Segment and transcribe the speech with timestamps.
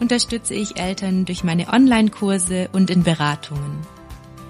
[0.00, 3.78] unterstütze ich Eltern durch meine Online-Kurse und in Beratungen.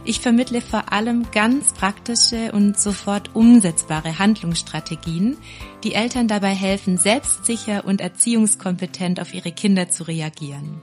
[0.05, 5.37] Ich vermittle vor allem ganz praktische und sofort umsetzbare Handlungsstrategien,
[5.84, 10.80] die Eltern dabei helfen, selbstsicher und erziehungskompetent auf ihre Kinder zu reagieren.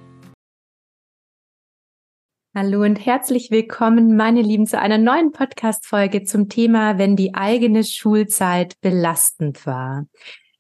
[2.54, 7.84] Hallo und herzlich willkommen, meine Lieben, zu einer neuen Podcast-Folge zum Thema, wenn die eigene
[7.84, 10.06] Schulzeit belastend war.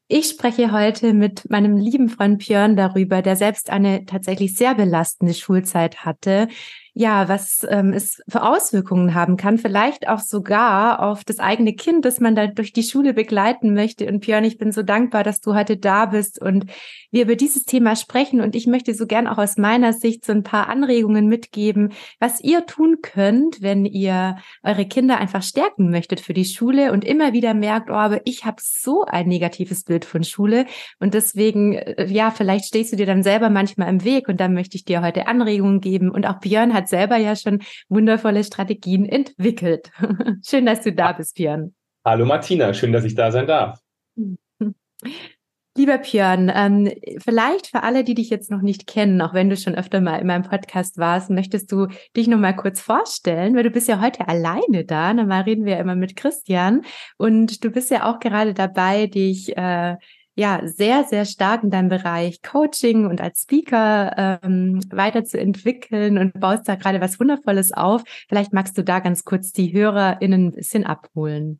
[0.07, 5.33] Ich spreche heute mit meinem lieben Freund Björn darüber, der selbst eine tatsächlich sehr belastende
[5.33, 6.47] Schulzeit hatte,
[6.93, 12.05] ja, was ähm, es für Auswirkungen haben kann, vielleicht auch sogar auf das eigene Kind,
[12.05, 14.07] das man da durch die Schule begleiten möchte.
[14.07, 16.67] Und Björn, ich bin so dankbar, dass du heute da bist und
[17.15, 18.39] wir über dieses Thema sprechen.
[18.39, 22.39] Und ich möchte so gern auch aus meiner Sicht so ein paar Anregungen mitgeben, was
[22.39, 27.33] ihr tun könnt, wenn ihr eure Kinder einfach stärken möchtet für die Schule und immer
[27.33, 30.65] wieder merkt, oh, aber ich habe so ein negatives Bild von Schule.
[30.99, 34.47] Und deswegen, äh, ja, vielleicht stehst du dir dann selber manchmal im Weg und da
[34.47, 36.09] möchte ich dir heute Anregungen geben.
[36.09, 39.91] Und auch Björn hat hat selber ja schon wundervolle Strategien entwickelt.
[40.45, 41.73] schön, dass du da bist, Björn.
[42.05, 43.79] Hallo Martina, schön, dass ich da sein darf.
[45.77, 49.57] Lieber Björn, ähm, vielleicht für alle, die dich jetzt noch nicht kennen, auch wenn du
[49.57, 53.63] schon öfter mal in meinem Podcast warst, möchtest du dich noch mal kurz vorstellen, weil
[53.63, 55.13] du bist ja heute alleine da.
[55.13, 56.83] Normal reden wir ja immer mit Christian
[57.17, 59.97] und du bist ja auch gerade dabei, dich äh,
[60.35, 66.69] ja sehr, sehr stark in deinem Bereich Coaching und als Speaker ähm, weiterzuentwickeln und baust
[66.69, 68.01] da gerade was Wundervolles auf.
[68.29, 71.59] Vielleicht magst du da ganz kurz die HörerInnen ein bisschen abholen.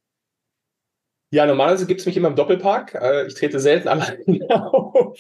[1.32, 2.94] Ja, normalerweise gibt es mich immer im Doppelpark.
[2.96, 5.18] Äh, ich trete selten alleine auf.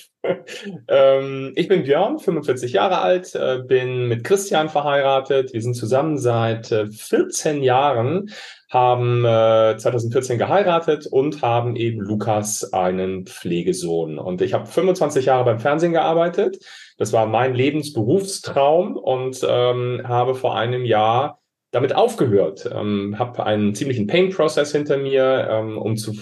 [0.88, 5.52] Ähm, ich bin Björn, 45 Jahre alt, äh, bin mit Christian verheiratet.
[5.54, 8.30] Wir sind zusammen seit 14 äh, Jahren,
[8.70, 14.18] haben 2014 geheiratet und haben eben Lukas einen Pflegesohn.
[14.18, 16.58] Und ich habe 25 Jahre beim Fernsehen gearbeitet.
[16.98, 21.40] Das war mein Lebensberufstraum und ähm, habe vor einem Jahr
[21.76, 26.14] damit aufgehört, ähm, habe einen ziemlichen Pain-Prozess hinter mir, ähm, um zu,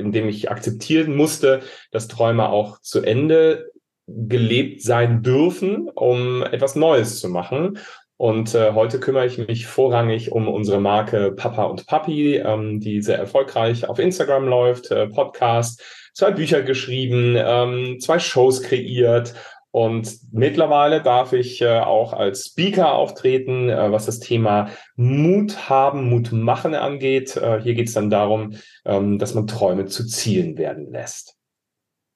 [0.00, 1.60] in dem ich akzeptieren musste,
[1.92, 3.70] dass Träume auch zu Ende
[4.08, 7.78] gelebt sein dürfen, um etwas Neues zu machen.
[8.16, 13.02] Und äh, heute kümmere ich mich vorrangig um unsere Marke Papa und Papi, ähm, die
[13.02, 15.80] sehr erfolgreich auf Instagram läuft, äh, Podcast,
[16.12, 19.34] zwei Bücher geschrieben, ähm, zwei Shows kreiert
[19.72, 26.10] und mittlerweile darf ich äh, auch als Speaker auftreten, äh, was das Thema Mut haben,
[26.10, 27.36] Mut machen angeht.
[27.38, 31.38] Äh, hier geht es dann darum, ähm, dass man Träume zu Zielen werden lässt.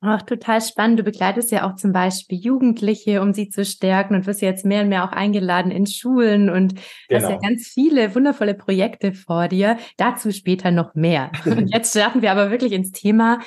[0.02, 0.98] Ach, total spannend.
[0.98, 4.82] Du begleitest ja auch zum Beispiel Jugendliche, um sie zu stärken und wirst jetzt mehr
[4.82, 6.82] und mehr auch eingeladen in Schulen und genau.
[7.10, 7.40] hast ja genau.
[7.40, 9.78] ganz viele wundervolle Projekte vor dir.
[9.96, 11.32] Dazu später noch mehr.
[11.68, 13.40] jetzt starten wir aber wirklich ins Thema.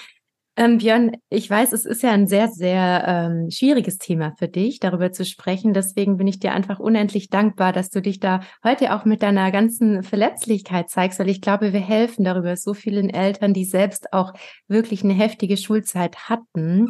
[0.60, 4.82] Ähm, Björn, ich weiß, es ist ja ein sehr, sehr ähm, schwieriges Thema für dich,
[4.82, 5.74] darüber zu sprechen.
[5.74, 9.54] Deswegen bin ich dir einfach unendlich dankbar, dass du dich da heute auch mit deiner
[9.54, 14.34] ganzen Verletzlichkeit zeigst, weil ich glaube, wir helfen darüber so vielen Eltern, die selbst auch
[14.68, 16.90] wirklich eine heftige Schulzeit hatten.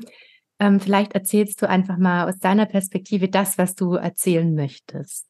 [0.60, 5.28] Ähm, vielleicht erzählst du einfach mal aus deiner Perspektive das, was du erzählen möchtest.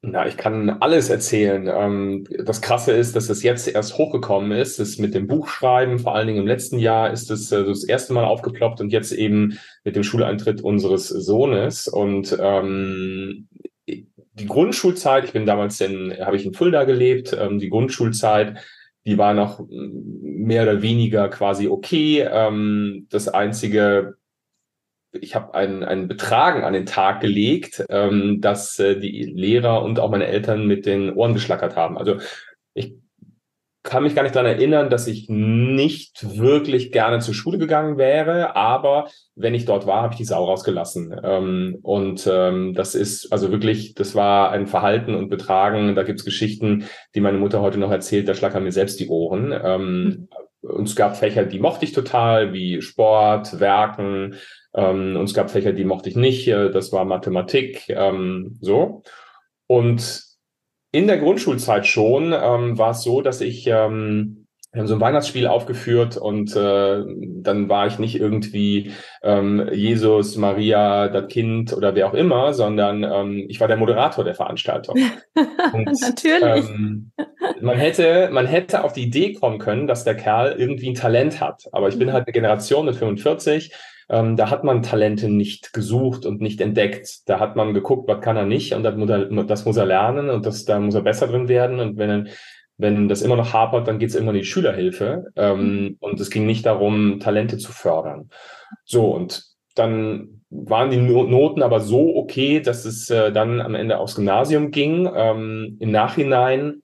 [0.00, 1.68] Na, ich kann alles erzählen.
[1.68, 4.78] Ähm, das Krasse ist, dass es jetzt erst hochgekommen ist.
[4.78, 8.12] Das mit dem Buchschreiben, vor allen Dingen im letzten Jahr, ist es äh, das erste
[8.12, 11.88] Mal aufgeploppt und jetzt eben mit dem Schuleintritt unseres Sohnes.
[11.88, 13.48] Und ähm,
[13.86, 18.58] die Grundschulzeit, ich bin damals in, habe ich in Fulda gelebt, ähm, die Grundschulzeit,
[19.04, 22.20] die war noch mehr oder weniger quasi okay.
[22.20, 24.14] Ähm, das einzige
[25.12, 30.00] ich habe ein, ein Betragen an den Tag gelegt, ähm, dass äh, die Lehrer und
[30.00, 31.96] auch meine Eltern mit den Ohren geschlackert haben.
[31.96, 32.16] Also
[32.74, 32.94] ich
[33.82, 38.54] kann mich gar nicht daran erinnern, dass ich nicht wirklich gerne zur Schule gegangen wäre,
[38.54, 41.18] aber wenn ich dort war, habe ich die Sau rausgelassen.
[41.22, 45.94] Ähm, und ähm, das ist also wirklich, das war ein Verhalten und Betragen.
[45.94, 46.84] Da gibt's Geschichten,
[47.14, 49.52] die meine Mutter heute noch erzählt, da schlackern mir selbst die Ohren.
[49.52, 50.28] Ähm, mhm.
[50.60, 54.34] Und es gab Fächer, die mochte ich total, wie Sport, Werken,
[54.74, 56.48] ähm, und es gab Fächer, die mochte ich nicht.
[56.48, 59.02] Äh, das war Mathematik, ähm, so.
[59.66, 60.24] Und
[60.92, 65.00] in der Grundschulzeit schon ähm, war es so, dass ich ähm, wir haben so ein
[65.00, 67.02] Weihnachtsspiel aufgeführt und äh,
[67.42, 68.92] dann war ich nicht irgendwie
[69.22, 74.24] ähm, Jesus, Maria, das Kind oder wer auch immer, sondern ähm, ich war der Moderator
[74.24, 74.98] der Veranstaltung.
[75.72, 76.68] Und, Natürlich.
[76.68, 77.12] Ähm,
[77.62, 81.40] man hätte, man hätte auf die Idee kommen können, dass der Kerl irgendwie ein Talent
[81.40, 81.64] hat.
[81.72, 82.12] Aber ich bin mhm.
[82.12, 83.72] halt eine Generation mit 45.
[84.10, 87.28] Ähm, da hat man Talente nicht gesucht und nicht entdeckt.
[87.28, 89.86] Da hat man geguckt, was kann er nicht und das muss er, das muss er
[89.86, 91.80] lernen und das, da muss er besser drin werden.
[91.80, 92.24] Und wenn er
[92.78, 95.26] wenn das immer noch hapert, dann geht es irgendwann in die Schülerhilfe.
[95.36, 95.96] Ähm, mhm.
[96.00, 98.30] und es ging nicht darum, Talente zu fördern.
[98.84, 99.44] So, und
[99.74, 104.70] dann waren die Noten aber so okay, dass es äh, dann am Ende aufs Gymnasium
[104.70, 105.10] ging.
[105.14, 106.82] Ähm, Im Nachhinein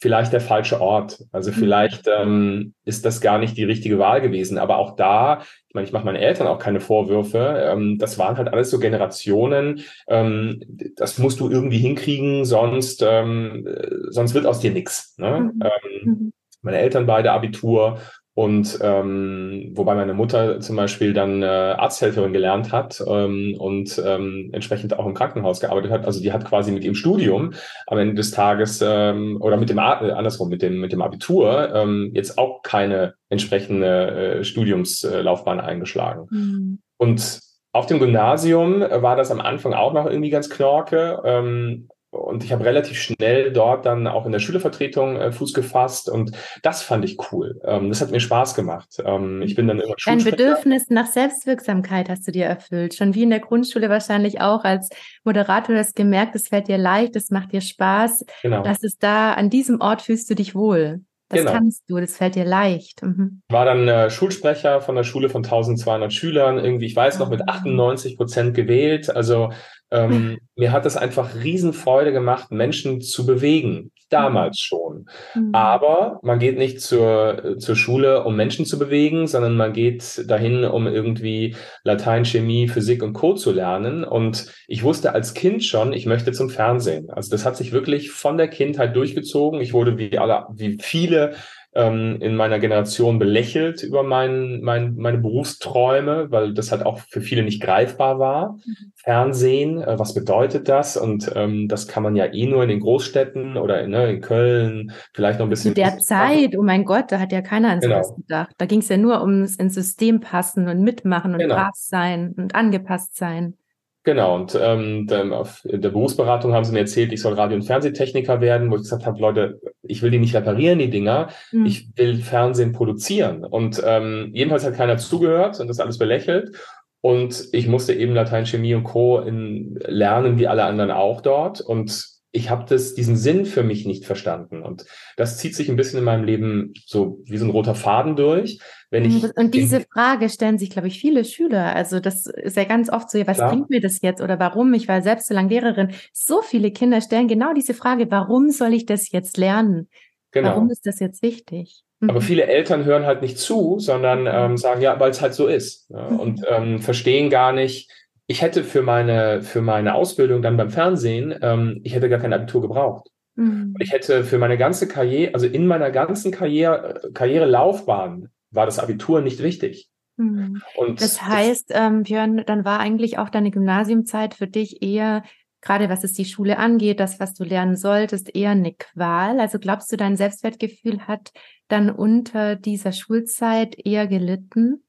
[0.00, 1.24] vielleicht der falsche Ort.
[1.30, 1.54] Also mhm.
[1.54, 4.58] vielleicht ähm, ist das gar nicht die richtige Wahl gewesen.
[4.58, 7.70] Aber auch da, ich meine, ich mache meinen Eltern auch keine Vorwürfe.
[7.70, 9.82] Ähm, das waren halt alles so Generationen.
[10.08, 10.62] Ähm,
[10.96, 13.68] das musst du irgendwie hinkriegen, sonst ähm,
[14.08, 15.16] sonst wird aus dir nichts.
[15.18, 15.52] Ne?
[15.52, 15.62] Mhm.
[15.62, 16.32] Ähm, mhm.
[16.62, 18.00] meine Eltern beide Abitur
[18.34, 24.50] und ähm, wobei meine Mutter zum Beispiel dann äh, Arzthelferin gelernt hat ähm, und ähm,
[24.52, 26.06] entsprechend auch im Krankenhaus gearbeitet hat.
[26.06, 27.54] Also die hat quasi mit ihrem Studium
[27.88, 31.74] am Ende des Tages ähm, oder mit dem äh, andersrum mit dem mit dem Abitur
[31.74, 36.26] ähm, jetzt auch keine entsprechende äh, Studiumslaufbahn eingeschlagen.
[36.30, 36.78] Mhm.
[36.98, 37.40] Und
[37.72, 41.20] auf dem Gymnasium war das am Anfang auch noch irgendwie ganz knorke.
[41.24, 46.08] Ähm, und ich habe relativ schnell dort dann auch in der Schülervertretung äh, Fuß gefasst
[46.08, 47.60] und das fand ich cool.
[47.64, 48.96] Ähm, das hat mir Spaß gemacht.
[49.04, 52.94] Ähm, ich bin dann immer Ein Bedürfnis nach Selbstwirksamkeit hast du dir erfüllt.
[52.94, 54.88] Schon wie in der Grundschule wahrscheinlich auch als
[55.24, 58.24] Moderator hast gemerkt, es fällt dir leicht, es macht dir Spaß.
[58.42, 58.62] Genau.
[58.62, 61.02] Das ist da, an diesem Ort fühlst du dich wohl.
[61.30, 61.52] Das genau.
[61.52, 63.04] kannst du, das fällt dir leicht.
[63.04, 63.42] Mhm.
[63.48, 67.48] War dann äh, Schulsprecher von der Schule von 1200 Schülern, irgendwie, ich weiß noch, mit
[67.48, 68.16] 98 ah.
[68.16, 69.14] Prozent gewählt.
[69.14, 69.50] Also
[69.90, 73.92] ähm, mir hat es einfach Riesenfreude gemacht, Menschen zu bewegen.
[74.10, 74.58] Damals mhm.
[74.58, 75.06] schon.
[75.36, 75.54] Mhm.
[75.54, 80.64] Aber man geht nicht zur, zur Schule, um Menschen zu bewegen, sondern man geht dahin,
[80.64, 81.54] um irgendwie
[81.84, 83.34] Latein, Chemie, Physik und Co.
[83.34, 84.02] zu lernen.
[84.02, 87.08] Und ich wusste als Kind schon, ich möchte zum Fernsehen.
[87.10, 89.60] Also das hat sich wirklich von der Kindheit durchgezogen.
[89.60, 91.34] Ich wurde wie alle, wie viele
[91.72, 97.20] ähm, in meiner Generation belächelt über mein, mein, meine Berufsträume, weil das halt auch für
[97.20, 98.52] viele nicht greifbar war.
[98.52, 98.92] Mhm.
[98.96, 100.96] Fernsehen, äh, was bedeutet das?
[100.96, 104.20] Und ähm, das kann man ja eh nur in den Großstädten oder in, ne, in
[104.20, 105.70] Köln, vielleicht noch ein bisschen.
[105.70, 108.16] Zu der Zeit, oh mein Gott, da hat ja keiner an sowas genau.
[108.16, 108.54] gedacht.
[108.58, 111.54] Da ging es ja nur ums ins System passen und mitmachen und genau.
[111.54, 113.54] brav sein und angepasst sein.
[114.02, 117.64] Genau, und ähm, dann auf der Berufsberatung haben sie mir erzählt, ich soll Radio- und
[117.64, 121.66] Fernsehtechniker werden, wo ich gesagt habe, Leute, ich will die nicht reparieren, die Dinger, mhm.
[121.66, 123.44] ich will Fernsehen produzieren.
[123.44, 126.56] Und ähm, jedenfalls hat keiner zugehört und das alles belächelt.
[127.02, 129.20] Und ich musste eben Latein, Chemie und Co.
[129.20, 131.60] In, lernen, wie alle anderen auch dort.
[131.60, 134.84] Und ich habe das diesen Sinn für mich nicht verstanden und
[135.16, 138.60] das zieht sich ein bisschen in meinem Leben so wie so ein roter Faden durch.
[138.90, 141.74] Wenn ich mhm, und diese Frage stellen sich, glaube ich, viele Schüler.
[141.74, 143.50] Also das ist ja ganz oft so, ja, was klar.
[143.50, 144.72] bringt mir das jetzt oder warum?
[144.74, 145.92] Ich war selbst so lange Lehrerin.
[146.12, 149.88] So viele Kinder stellen genau diese Frage, warum soll ich das jetzt lernen?
[150.32, 150.50] Genau.
[150.50, 151.82] Warum ist das jetzt wichtig?
[152.02, 152.24] Aber mhm.
[152.24, 154.28] viele Eltern hören halt nicht zu, sondern mhm.
[154.32, 155.90] ähm, sagen, ja, weil es halt so ist.
[155.90, 157.90] Ja, und ähm, verstehen gar nicht,
[158.30, 162.32] ich hätte für meine, für meine Ausbildung dann beim Fernsehen, ähm, ich hätte gar kein
[162.32, 163.08] Abitur gebraucht.
[163.34, 163.74] Mhm.
[163.80, 169.20] ich hätte für meine ganze Karriere, also in meiner ganzen Karriere, Karrierelaufbahn war das Abitur
[169.20, 169.88] nicht wichtig.
[170.16, 170.62] Mhm.
[170.76, 175.24] Und das heißt, ähm, Björn, dann war eigentlich auch deine Gymnasiumzeit für dich eher,
[175.60, 179.40] gerade was es die Schule angeht, das, was du lernen solltest, eher eine Qual.
[179.40, 181.32] Also glaubst du, dein Selbstwertgefühl hat
[181.66, 184.84] dann unter dieser Schulzeit eher gelitten?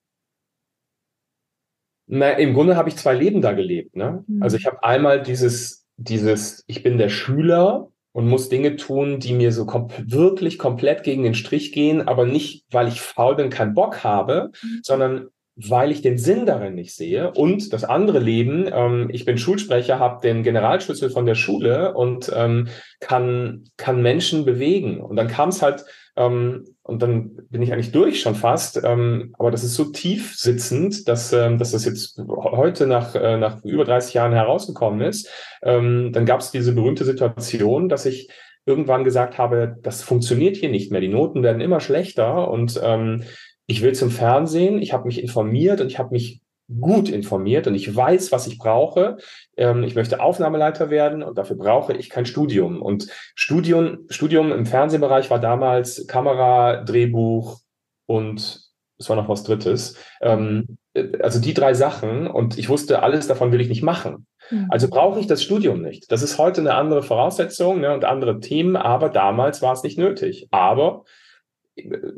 [2.13, 3.95] Na, im Grunde habe ich zwei Leben da gelebt.
[3.95, 4.25] Ne?
[4.27, 4.43] Mhm.
[4.43, 9.31] Also ich habe einmal dieses, dieses, ich bin der Schüler und muss Dinge tun, die
[9.31, 13.49] mir so kom wirklich komplett gegen den Strich gehen, aber nicht, weil ich faul bin,
[13.49, 14.79] keinen Bock habe, mhm.
[14.83, 17.31] sondern weil ich den Sinn darin nicht sehe.
[17.31, 22.29] Und das andere Leben, ähm, ich bin Schulsprecher, habe den Generalschlüssel von der Schule und
[22.35, 22.67] ähm,
[22.99, 24.99] kann, kann Menschen bewegen.
[24.99, 25.85] Und dann kam es halt,
[26.17, 30.35] ähm, und dann bin ich eigentlich durch schon fast, ähm, aber das ist so tief
[30.35, 35.29] sitzend, dass, ähm, dass das jetzt heute nach, äh, nach über 30 Jahren herausgekommen ist.
[35.63, 38.29] Ähm, dann gab es diese berühmte Situation, dass ich
[38.65, 41.01] irgendwann gesagt habe, das funktioniert hier nicht mehr.
[41.01, 43.23] Die Noten werden immer schlechter und ähm,
[43.67, 46.41] ich will zum Fernsehen, ich habe mich informiert und ich habe mich
[46.79, 49.17] gut informiert und ich weiß, was ich brauche.
[49.57, 52.81] Ähm, ich möchte Aufnahmeleiter werden und dafür brauche ich kein Studium.
[52.81, 57.59] Und Studium, Studium im Fernsehbereich war damals Kamera, Drehbuch
[58.05, 58.61] und
[58.97, 59.97] es war noch was Drittes.
[60.21, 60.77] Ähm,
[61.21, 64.27] also die drei Sachen und ich wusste, alles davon will ich nicht machen.
[64.49, 64.67] Mhm.
[64.69, 66.11] Also brauche ich das Studium nicht.
[66.11, 69.97] Das ist heute eine andere Voraussetzung ne, und andere Themen, aber damals war es nicht
[69.97, 70.47] nötig.
[70.51, 71.03] Aber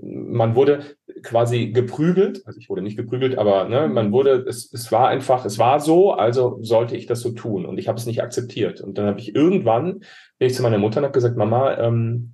[0.02, 0.84] man wurde
[1.22, 5.46] quasi geprügelt, also ich wurde nicht geprügelt, aber ne, man wurde, es, es war einfach,
[5.46, 8.82] es war so, also sollte ich das so tun und ich habe es nicht akzeptiert.
[8.82, 10.00] Und dann habe ich irgendwann,
[10.40, 12.34] bin ich zu meiner Mutter und habe gesagt, Mama, ähm,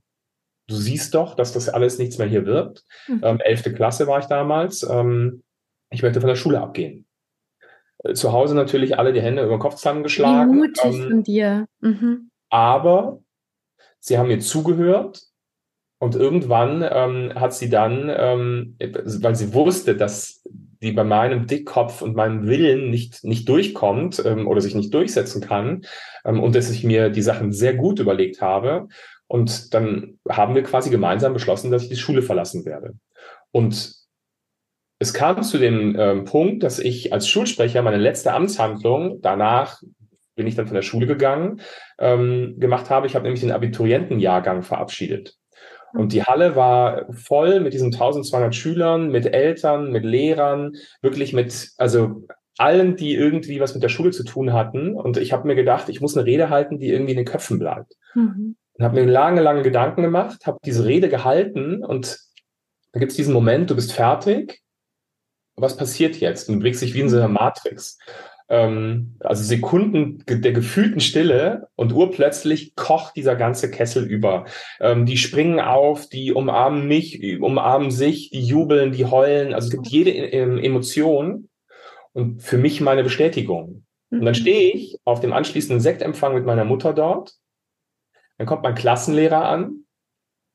[0.67, 2.83] du siehst doch, dass das alles nichts mehr hier wird.
[3.07, 3.21] Mhm.
[3.23, 4.83] Ähm, elfte Klasse war ich damals.
[4.83, 5.43] Ähm,
[5.89, 7.05] ich möchte von der Schule abgehen.
[8.03, 10.53] Äh, zu Hause natürlich alle die Hände über den Kopf zusammengeschlagen.
[10.53, 11.65] Wie mutig ähm, von dir.
[11.81, 12.31] Mhm.
[12.49, 13.21] Aber
[13.99, 15.28] sie haben mir zugehört
[15.99, 20.41] und irgendwann ähm, hat sie dann, ähm, weil sie wusste, dass
[20.81, 25.41] die bei meinem Dickkopf und meinem Willen nicht, nicht durchkommt ähm, oder sich nicht durchsetzen
[25.41, 25.81] kann
[26.23, 28.87] ähm, und dass ich mir die Sachen sehr gut überlegt habe.
[29.27, 32.93] Und dann haben wir quasi gemeinsam beschlossen, dass ich die Schule verlassen werde.
[33.51, 33.93] Und
[34.99, 39.81] es kam zu dem ähm, Punkt, dass ich als Schulsprecher meine letzte Amtshandlung danach
[40.35, 41.59] bin ich dann von der Schule gegangen,
[41.99, 43.05] ähm, gemacht habe.
[43.05, 45.35] Ich habe nämlich den Abiturientenjahrgang verabschiedet.
[45.93, 51.71] Und die Halle war voll mit diesen 1200 Schülern, mit Eltern, mit Lehrern, wirklich mit,
[51.77, 52.23] also
[52.57, 54.93] allen, die irgendwie was mit der Schule zu tun hatten.
[54.95, 57.57] Und ich habe mir gedacht, ich muss eine Rede halten, die irgendwie in den Köpfen
[57.57, 57.93] bleibt.
[58.13, 58.57] Mhm.
[58.73, 62.19] Und habe mir lange, lange Gedanken gemacht, habe diese Rede gehalten und
[62.91, 64.61] da gibt es diesen Moment, du bist fertig.
[65.55, 66.47] Was passiert jetzt?
[66.47, 67.97] Und du bewegst dich wie in so einer Matrix
[68.49, 74.45] ähm, also Sekunden der gefühlten Stille und urplötzlich kocht dieser ganze Kessel über.
[74.79, 79.53] Ähm, die springen auf, die umarmen mich, umarmen sich, die jubeln, die heulen.
[79.53, 81.49] Also es gibt jede e Emotion
[82.13, 83.85] und für mich meine Bestätigung.
[84.11, 84.33] Und dann mhm.
[84.33, 87.35] stehe ich auf dem anschließenden Sektempfang mit meiner Mutter dort.
[88.37, 89.85] Dann kommt mein Klassenlehrer an,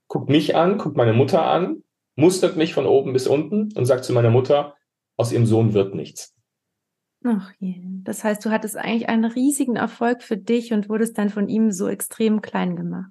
[0.08, 1.84] guckt mich an, guckt meine Mutter an,
[2.16, 4.74] mustert mich von oben bis unten und sagt zu meiner Mutter,
[5.16, 6.33] aus ihrem Sohn wird nichts.
[7.24, 7.76] Ach je.
[8.04, 11.72] Das heißt, du hattest eigentlich einen riesigen Erfolg für dich und wurdest dann von ihm
[11.72, 13.10] so extrem klein gemacht.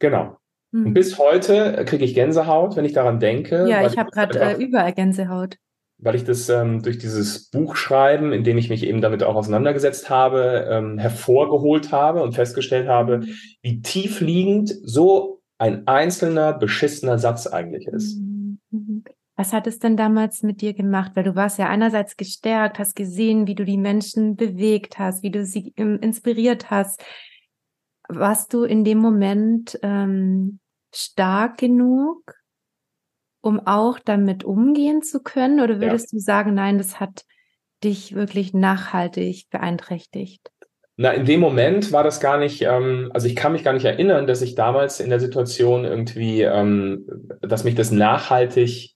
[0.00, 0.36] Genau.
[0.72, 0.86] Mhm.
[0.86, 3.68] Und bis heute kriege ich Gänsehaut, wenn ich daran denke.
[3.68, 5.58] Ja, ich habe gerade äh, überall Gänsehaut.
[5.98, 10.10] Weil ich das ähm, durch dieses Buchschreiben, in dem ich mich eben damit auch auseinandergesetzt
[10.10, 13.28] habe, ähm, hervorgeholt habe und festgestellt habe, mhm.
[13.62, 18.18] wie tiefliegend so ein einzelner beschissener Satz eigentlich ist.
[18.18, 18.31] Mhm.
[19.36, 21.12] Was hat es denn damals mit dir gemacht?
[21.14, 25.30] Weil du warst ja einerseits gestärkt, hast gesehen, wie du die Menschen bewegt hast, wie
[25.30, 27.02] du sie ähm, inspiriert hast.
[28.08, 30.60] Warst du in dem Moment ähm,
[30.94, 32.34] stark genug,
[33.40, 35.60] um auch damit umgehen zu können?
[35.60, 36.16] Oder würdest ja.
[36.16, 37.24] du sagen, nein, das hat
[37.82, 40.50] dich wirklich nachhaltig beeinträchtigt?
[40.96, 43.86] Na, in dem Moment war das gar nicht, ähm, also ich kann mich gar nicht
[43.86, 47.06] erinnern, dass ich damals in der Situation irgendwie, ähm,
[47.40, 48.94] dass mich das nachhaltig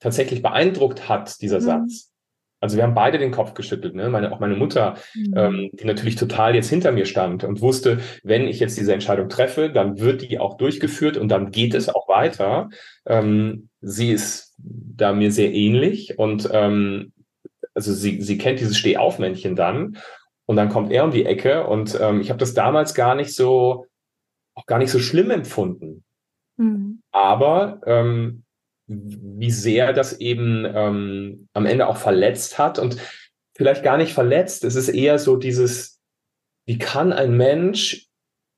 [0.00, 1.64] tatsächlich beeindruckt hat, dieser mhm.
[1.64, 2.12] Satz.
[2.60, 4.08] Also wir haben beide den Kopf geschüttelt, ne?
[4.08, 5.34] Meine, auch meine Mutter, mhm.
[5.36, 9.28] ähm, die natürlich total jetzt hinter mir stand und wusste, wenn ich jetzt diese Entscheidung
[9.28, 12.70] treffe, dann wird die auch durchgeführt und dann geht es auch weiter.
[13.04, 17.12] Ähm, sie ist da mir sehr ähnlich und ähm,
[17.74, 19.98] also sie, sie kennt dieses Stehaufmännchen dann
[20.46, 23.34] und dann kommt er um die Ecke und ähm, ich habe das damals gar nicht
[23.34, 23.84] so
[24.54, 26.04] auch gar nicht so schlimm empfunden.
[26.56, 27.02] Mhm.
[27.12, 28.44] Aber ähm,
[28.86, 32.96] wie sehr das eben ähm, am Ende auch verletzt hat und
[33.54, 34.64] vielleicht gar nicht verletzt.
[34.64, 36.00] Es ist eher so dieses,
[36.66, 38.08] wie kann ein Mensch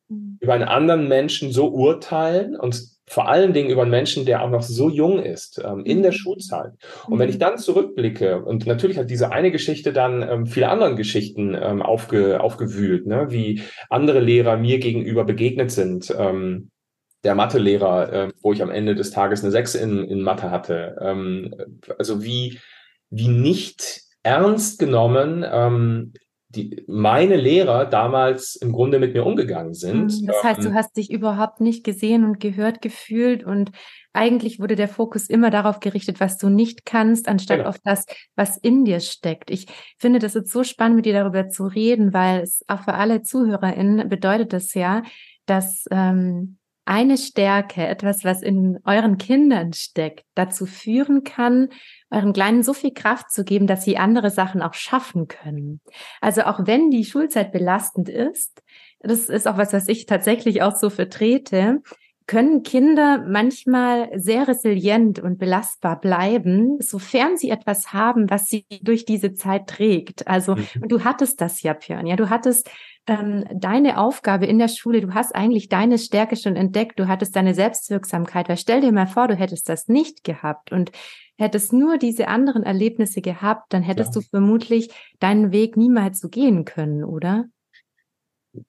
[0.09, 0.39] mhm.
[0.41, 4.51] über einen anderen Menschen so urteilen und vor allen Dingen über einen Menschen, der auch
[4.51, 6.17] noch so jung ist, ähm, in der mhm.
[6.17, 6.73] Schulzeit.
[7.07, 7.41] Und wenn ich mhm.
[7.41, 12.41] dann zurückblicke, und natürlich hat diese eine Geschichte dann ähm, viele andere Geschichten ähm, aufge,
[12.41, 13.29] aufgewühlt, ne?
[13.31, 16.71] wie andere Lehrer mir gegenüber begegnet sind, ähm,
[17.25, 20.97] der Mathelehrer, äh, wo ich am Ende des Tages eine 6 in, in Mathe hatte.
[21.01, 21.55] Ähm,
[21.99, 22.61] also wie,
[23.11, 26.13] wie nicht ernst genommen ähm,
[26.51, 30.21] die, meine Lehrer damals im Grunde mit mir umgegangen sind.
[30.23, 33.71] Mhm, das heißt, du ähm, hast dich überhaupt nicht gesehen und gehört gefühlt und
[34.15, 37.69] eigentlich wurde der Fokus immer darauf gerichtet, was du nicht kannst, anstatt genau.
[37.69, 39.51] auf das, was in dir steckt.
[39.51, 39.67] Ich
[39.99, 43.23] finde das ist so spannend, mit dir darüber zu reden, weil es auch für alle
[43.23, 45.03] ZuhörerInnen bedeutet das ja,
[45.45, 46.58] dass ähm,
[46.89, 51.69] eine Stärke, etwas, was in euren Kindern steckt, dazu führen kann,
[52.11, 55.81] euren Kleinen so viel Kraft zu geben, dass sie andere Sachen auch schaffen können.
[56.23, 58.63] Also auch wenn die Schulzeit belastend ist,
[59.01, 61.83] das ist auch was, was ich tatsächlich auch so vertrete,
[62.27, 69.05] können Kinder manchmal sehr resilient und belastbar bleiben, sofern sie etwas haben, was sie durch
[69.05, 70.29] diese Zeit trägt.
[70.29, 70.67] Also, mhm.
[70.83, 72.71] und du hattest das ja, Björn, ja, du hattest
[73.09, 77.35] ähm, deine Aufgabe in der Schule, du hast eigentlich deine Stärke schon entdeckt, du hattest
[77.35, 80.93] deine Selbstwirksamkeit, weil stell dir mal vor, du hättest das nicht gehabt und
[81.39, 84.21] hättest nur diese anderen Erlebnisse gehabt, dann hättest ja.
[84.21, 87.47] du vermutlich deinen Weg niemals so gehen können, oder?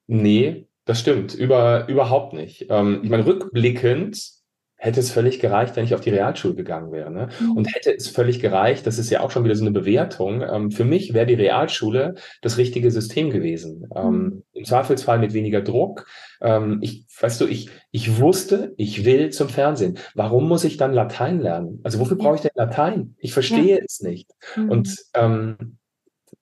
[0.06, 2.66] Nee, das stimmt, über, überhaupt nicht.
[2.70, 4.39] Ähm, ich meine, rückblickend
[4.80, 7.10] hätte es völlig gereicht, wenn ich auf die Realschule gegangen wäre.
[7.10, 7.28] Ne?
[7.38, 7.52] Mhm.
[7.52, 10.42] Und hätte es völlig gereicht, das ist ja auch schon wieder so eine Bewertung.
[10.42, 13.86] Ähm, für mich wäre die Realschule das richtige System gewesen.
[13.94, 14.42] Ähm, mhm.
[14.54, 16.06] Im Zweifelsfall mit weniger Druck.
[16.40, 19.98] Ähm, ich, weißt du, ich, ich wusste, ich will zum Fernsehen.
[20.14, 21.80] Warum muss ich dann Latein lernen?
[21.82, 23.16] Also wofür brauche ich denn Latein?
[23.18, 23.84] Ich verstehe ja.
[23.84, 24.30] es nicht.
[24.56, 24.70] Mhm.
[24.70, 25.76] Und ähm,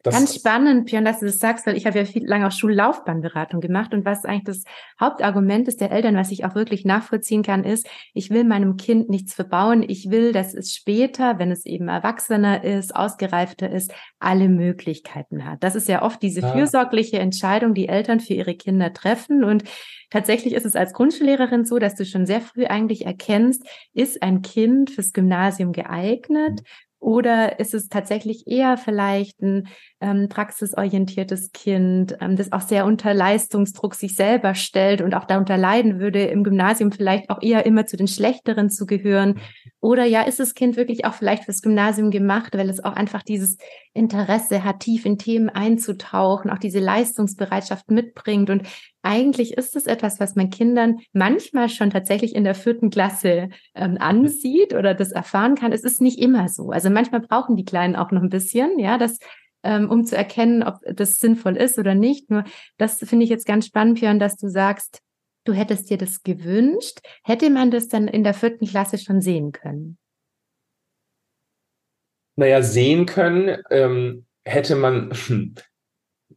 [0.04, 2.52] das Ganz spannend, Björn, dass du das sagst, weil ich habe ja viel lange auch
[2.52, 4.62] Schullaufbahnberatung gemacht und was eigentlich das
[5.00, 9.10] Hauptargument ist der Eltern, was ich auch wirklich nachvollziehen kann, ist, ich will meinem Kind
[9.10, 9.84] nichts verbauen.
[9.86, 15.64] Ich will, dass es später, wenn es eben erwachsener ist, ausgereifter ist, alle Möglichkeiten hat.
[15.64, 16.52] Das ist ja oft diese ja.
[16.52, 19.64] fürsorgliche Entscheidung, die Eltern für ihre Kinder treffen und
[20.10, 23.62] Tatsächlich ist es als Grundschullehrerin so, dass du schon sehr früh eigentlich erkennst,
[23.92, 26.62] ist ein Kind fürs Gymnasium geeignet?
[27.00, 29.68] Oder ist es tatsächlich eher vielleicht ein
[30.00, 35.56] ähm, praxisorientiertes Kind, ähm, das auch sehr unter Leistungsdruck sich selber stellt und auch darunter
[35.56, 39.40] leiden würde, im Gymnasium vielleicht auch eher immer zu den Schlechteren zu gehören?
[39.80, 43.22] Oder ja, ist das Kind wirklich auch vielleicht fürs Gymnasium gemacht, weil es auch einfach
[43.22, 43.58] dieses
[43.92, 48.62] Interesse hat, tief in Themen einzutauchen, auch diese Leistungsbereitschaft mitbringt und
[49.02, 53.96] eigentlich ist es etwas, was man Kindern manchmal schon tatsächlich in der vierten Klasse ähm,
[53.98, 55.72] ansieht oder das erfahren kann.
[55.72, 56.70] Es ist nicht immer so.
[56.70, 59.18] Also manchmal brauchen die Kleinen auch noch ein bisschen, ja, das,
[59.62, 62.30] ähm, um zu erkennen, ob das sinnvoll ist oder nicht.
[62.30, 62.44] Nur
[62.76, 65.00] das finde ich jetzt ganz spannend, Björn, dass du sagst,
[65.44, 67.00] du hättest dir das gewünscht.
[67.24, 69.98] Hätte man das dann in der vierten Klasse schon sehen können?
[72.36, 75.12] Naja, sehen können ähm, hätte man,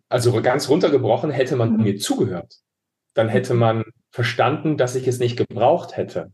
[0.10, 1.84] also ganz runtergebrochen, hätte man mhm.
[1.84, 2.56] mir zugehört.
[3.14, 6.32] Dann hätte man verstanden, dass ich es nicht gebraucht hätte.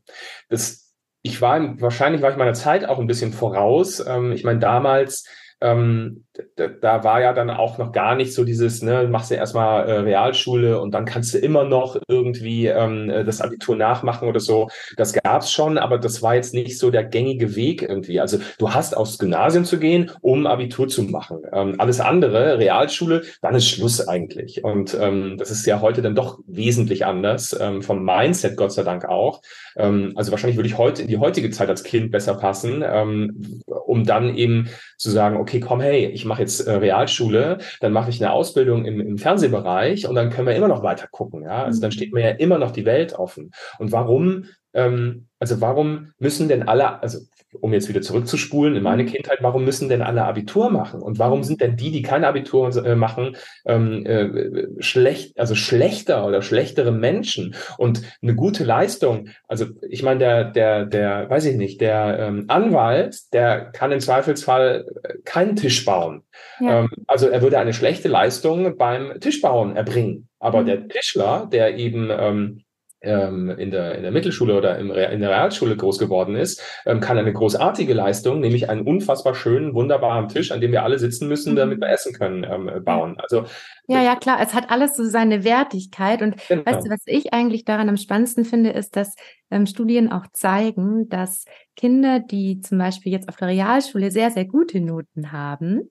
[0.48, 4.00] Das, ich war, wahrscheinlich war ich meiner Zeit auch ein bisschen voraus.
[4.06, 5.28] Ähm, ich meine, damals
[5.60, 9.88] ähm, da, war ja dann auch noch gar nicht so dieses, ne, machst du erstmal
[9.88, 14.40] äh, Realschule und dann kannst du immer noch irgendwie ähm, äh, das Abitur nachmachen oder
[14.40, 14.70] so.
[14.96, 18.20] Das gab's schon, aber das war jetzt nicht so der gängige Weg irgendwie.
[18.20, 21.40] Also du hast aufs Gymnasium zu gehen, um Abitur zu machen.
[21.52, 24.64] Ähm, alles andere, Realschule, dann ist Schluss eigentlich.
[24.64, 28.84] Und ähm, das ist ja heute dann doch wesentlich anders, ähm, vom Mindset Gott sei
[28.84, 29.42] Dank auch.
[29.76, 33.62] Ähm, also wahrscheinlich würde ich heute in die heutige Zeit als Kind besser passen, ähm,
[33.66, 38.10] um dann eben zu sagen, okay, komm, hey, ich mache jetzt äh, Realschule, dann mache
[38.10, 41.44] ich eine Ausbildung im, im Fernsehbereich und dann können wir immer noch weiter gucken.
[41.44, 41.64] Ja?
[41.64, 43.52] Also dann steht mir ja immer noch die Welt offen.
[43.80, 47.20] Und warum, ähm, also warum müssen denn alle, also
[47.62, 49.08] um jetzt wieder zurückzuspulen in meine mhm.
[49.08, 51.02] Kindheit, warum müssen denn alle Abitur machen?
[51.02, 56.26] Und warum sind denn die, die kein Abitur äh, machen, ähm, äh, schlecht, also schlechter
[56.26, 57.56] oder schlechtere Menschen?
[57.78, 62.46] Und eine gute Leistung, also ich meine, der, der, der, weiß ich nicht, der ähm,
[62.48, 66.24] Anwalt, der kann im Zweifelsfall äh, keinen Tisch bauen.
[66.60, 66.82] Ja.
[66.82, 70.28] Ähm, also er würde eine schlechte Leistung beim Tischbauen erbringen.
[70.40, 70.66] Aber mhm.
[70.68, 72.64] der Tischler, der eben ähm,
[73.08, 77.00] ähm, in, der, in der Mittelschule oder im, in der Realschule groß geworden ist, ähm,
[77.00, 81.28] kann eine großartige Leistung, nämlich einen unfassbar schönen, wunderbaren Tisch, an dem wir alle sitzen
[81.28, 81.58] müssen, mhm.
[81.58, 83.18] damit wir essen können, ähm, bauen.
[83.20, 83.46] Also
[83.90, 86.22] ja, ja, klar, es hat alles so seine Wertigkeit.
[86.22, 86.66] Und genau.
[86.66, 89.16] weißt du, was ich eigentlich daran am spannendsten finde, ist, dass
[89.50, 91.46] ähm, Studien auch zeigen, dass
[91.78, 95.90] Kinder, die zum Beispiel jetzt auf der Realschule sehr, sehr gute Noten haben,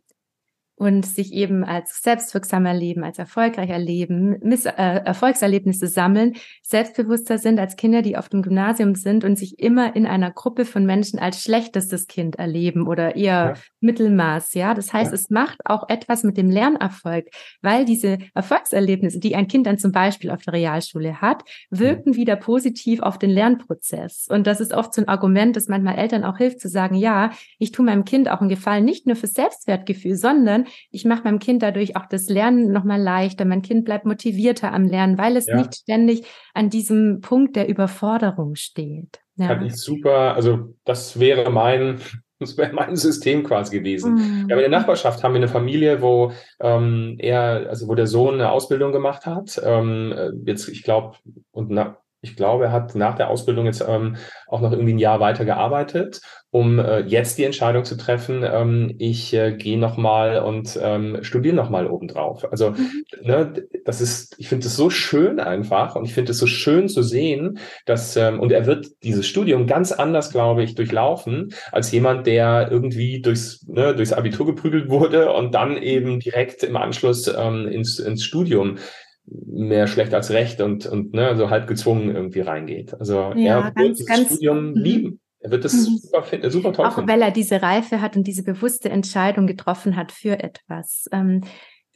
[0.77, 7.59] und sich eben als selbstwirksamer leben, als erfolgreicher leben, Miss, äh, Erfolgserlebnisse sammeln, selbstbewusster sind
[7.59, 11.19] als Kinder, die auf dem Gymnasium sind und sich immer in einer Gruppe von Menschen
[11.19, 13.55] als schlechtestes Kind erleben oder eher ja.
[13.81, 14.53] Mittelmaß.
[14.53, 15.15] Ja, das heißt, ja.
[15.15, 17.29] es macht auch etwas mit dem Lernerfolg,
[17.63, 22.19] weil diese Erfolgserlebnisse, die ein Kind dann zum Beispiel auf der Realschule hat, wirken ja.
[22.19, 24.27] wieder positiv auf den Lernprozess.
[24.29, 27.31] Und das ist oft so ein Argument, das manchmal Eltern auch hilft zu sagen, ja,
[27.59, 31.39] ich tue meinem Kind auch einen Gefallen, nicht nur fürs Selbstwertgefühl, sondern ich mache meinem
[31.39, 33.45] Kind dadurch auch das Lernen nochmal leichter.
[33.45, 35.57] Mein Kind bleibt motivierter am Lernen, weil es ja.
[35.57, 36.25] nicht ständig
[36.55, 39.21] an diesem Punkt der Überforderung steht.
[39.37, 39.49] Ja.
[39.49, 40.35] Fand ich super.
[40.35, 42.01] Also das wäre mein
[42.39, 44.15] das wäre mein System quasi gewesen.
[44.15, 44.47] Mhm.
[44.49, 48.35] Ja, in der Nachbarschaft haben wir eine Familie, wo ähm, er, also wo der Sohn
[48.35, 49.61] eine Ausbildung gemacht hat.
[49.65, 51.17] Ähm, jetzt, ich glaube,
[51.51, 54.17] und na, ich glaube, er hat nach der Ausbildung jetzt ähm,
[54.49, 56.21] auch noch irgendwie ein Jahr weiter gearbeitet
[56.57, 61.55] um äh, jetzt die Entscheidung zu treffen, ähm, ich äh, gehe nochmal und ähm, studiere
[61.55, 62.51] nochmal obendrauf.
[62.51, 63.05] Also, mhm.
[63.21, 66.89] ne, das ist, ich finde es so schön einfach und ich finde es so schön
[66.89, 71.93] zu sehen, dass, ähm, und er wird dieses Studium ganz anders, glaube ich, durchlaufen, als
[71.93, 77.29] jemand, der irgendwie durchs, ne, durchs Abitur geprügelt wurde und dann eben direkt im Anschluss
[77.29, 78.79] ähm, ins, ins Studium
[79.27, 82.95] mehr schlecht als recht und, und ne, so halb gezwungen irgendwie reingeht.
[82.99, 84.77] Also ja, er wird dieses Studium mhm.
[84.77, 85.21] lieben.
[85.41, 85.99] Er wird das mhm.
[85.99, 87.11] super, finden, super toll Auch finden.
[87.11, 91.07] weil er diese Reife hat und diese bewusste Entscheidung getroffen hat für etwas.
[91.13, 91.43] Ähm,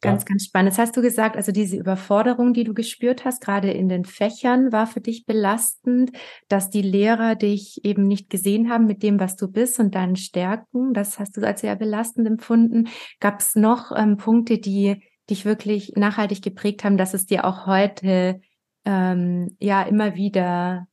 [0.02, 0.28] Ganz, ja.
[0.28, 0.72] ganz spannend.
[0.72, 4.72] Das hast du gesagt, also diese Überforderung, die du gespürt hast, gerade in den Fächern,
[4.72, 6.12] war für dich belastend,
[6.48, 10.16] dass die Lehrer dich eben nicht gesehen haben mit dem, was du bist und deinen
[10.16, 10.94] Stärken.
[10.94, 12.88] Das hast du als sehr belastend empfunden.
[13.20, 17.66] Gab es noch ähm, Punkte, die dich wirklich nachhaltig geprägt haben, dass es dir auch
[17.66, 18.40] heute
[18.84, 20.86] ähm, ja immer wieder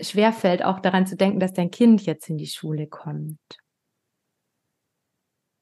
[0.00, 3.38] schwerfällt, auch daran zu denken, dass dein Kind jetzt in die Schule kommt?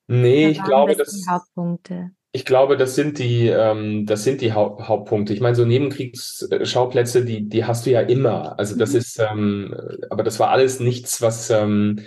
[0.09, 2.11] Nee, ich glaube, das, die Hauptpunkte.
[2.33, 5.33] Ich glaube, das sind die, ähm, das sind die Haupt Hauptpunkte.
[5.33, 8.59] Ich meine, so Nebenkriegsschauplätze, die, die hast du ja immer.
[8.59, 8.98] Also das mhm.
[8.98, 9.74] ist, ähm,
[10.11, 12.00] aber das war alles nichts, was, ähm,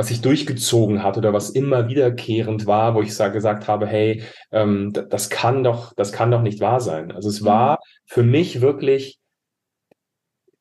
[0.00, 4.22] was sich durchgezogen hat oder was immer wiederkehrend war, wo ich sag, gesagt habe, hey,
[4.50, 7.12] ähm, das kann doch, das kann doch nicht wahr sein.
[7.12, 7.76] Also es war mhm.
[8.06, 9.19] für mich wirklich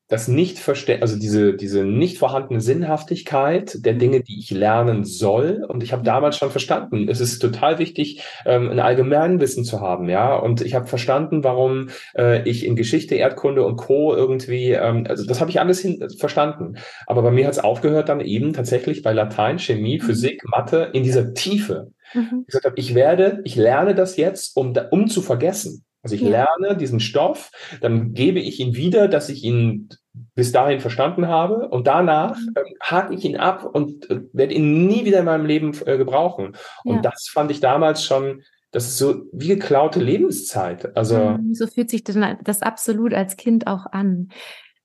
[0.10, 0.60] das nicht
[1.02, 5.64] also diese, diese nicht vorhandene Sinnhaftigkeit der Dinge, die ich lernen soll.
[5.68, 10.10] Und ich habe damals schon verstanden, es ist total wichtig, ähm, ein Allgemeinwissen zu haben,
[10.10, 10.36] ja.
[10.36, 14.16] Und ich habe verstanden, warum äh, ich in Geschichte, Erdkunde und Co.
[14.16, 16.78] irgendwie, ähm, also das habe ich alles hin, verstanden.
[17.06, 20.06] Aber bei mir hat es aufgehört dann eben tatsächlich bei Latein, Chemie, mhm.
[20.06, 21.92] Physik, Mathe in dieser Tiefe.
[22.16, 22.42] Mhm.
[22.42, 25.86] Ich gesagt habe, ich werde, ich lerne das jetzt, um, um zu vergessen.
[26.02, 26.30] Also ich ja.
[26.30, 29.90] lerne diesen Stoff, dann gebe ich ihn wieder, dass ich ihn
[30.36, 34.88] bis dahin verstanden habe und danach ähm, hake ich ihn ab und äh, werde ihn
[34.88, 36.56] nie wieder in meinem Leben äh, gebrauchen.
[36.84, 37.02] Und ja.
[37.02, 40.96] das fand ich damals schon, das ist so wie geklaute Lebenszeit.
[40.96, 44.30] Also so fühlt sich das absolut als Kind auch an.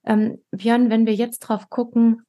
[0.07, 2.22] Ähm, Björn, wenn wir jetzt drauf gucken,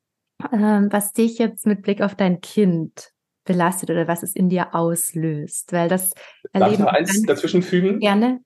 [0.51, 3.11] ähm, was dich jetzt mit Blick auf dein Kind
[3.45, 6.11] belastet oder was es in dir auslöst, weil das
[6.51, 7.99] Darf ich noch eins dazwischen fügen?
[7.99, 8.41] Gerne.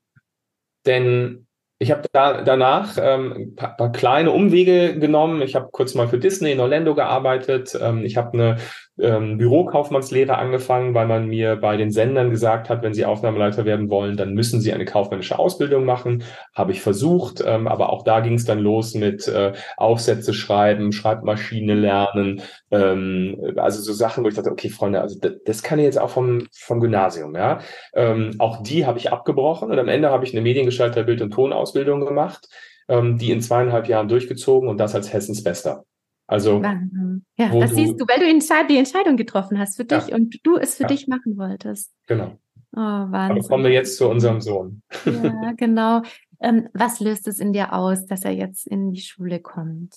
[0.89, 1.45] Denn
[1.77, 5.43] ich habe da, danach ähm, ein paar, paar, kleine Umwege genommen.
[5.43, 7.77] Ich habe kurz mal für Disney in Orlando gearbeitet.
[7.79, 8.57] Ähm, ich habe eine
[9.01, 13.89] ähm, Bürokaufmannslehre angefangen, weil man mir bei den Sendern gesagt hat, wenn sie Aufnahmeleiter werden
[13.89, 16.23] wollen, dann müssen sie eine kaufmännische Ausbildung machen.
[16.53, 20.91] Habe ich versucht, ähm, aber auch da ging es dann los mit äh, Aufsätze schreiben,
[20.91, 25.85] Schreibmaschine lernen, ähm, also so Sachen, wo ich dachte, okay, Freunde, also das, kann ich
[25.85, 27.59] jetzt auch vom, vom Gymnasium, ja.
[27.93, 31.31] Ähm, auch die habe ich abgebrochen und am Ende habe ich eine Mediengestalter Bild- und
[31.31, 32.47] Tonausbildung gemacht,
[32.87, 35.85] ähm, die in zweieinhalb Jahren durchgezogen und das als Hessens Bester.
[36.29, 40.15] Also ja, das du, siehst du, weil du die Entscheidung getroffen hast für dich ja.
[40.15, 40.89] und du es für ja.
[40.89, 41.91] dich machen wolltest.
[42.05, 42.37] Genau.
[42.71, 43.39] Oh, Wahnsinn.
[43.39, 44.83] Aber kommen wir jetzt zu unserem Sohn.
[45.05, 46.03] Ja, genau.
[46.39, 49.95] Ähm, was löst es in dir aus, dass er jetzt in die Schule kommt?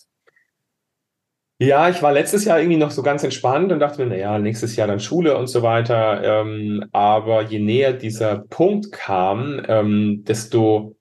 [1.59, 4.75] Ja, ich war letztes Jahr irgendwie noch so ganz entspannt und dachte mir, naja, nächstes
[4.75, 6.41] Jahr dann Schule und so weiter.
[6.41, 10.97] Ähm, aber je näher dieser Punkt kam, ähm, desto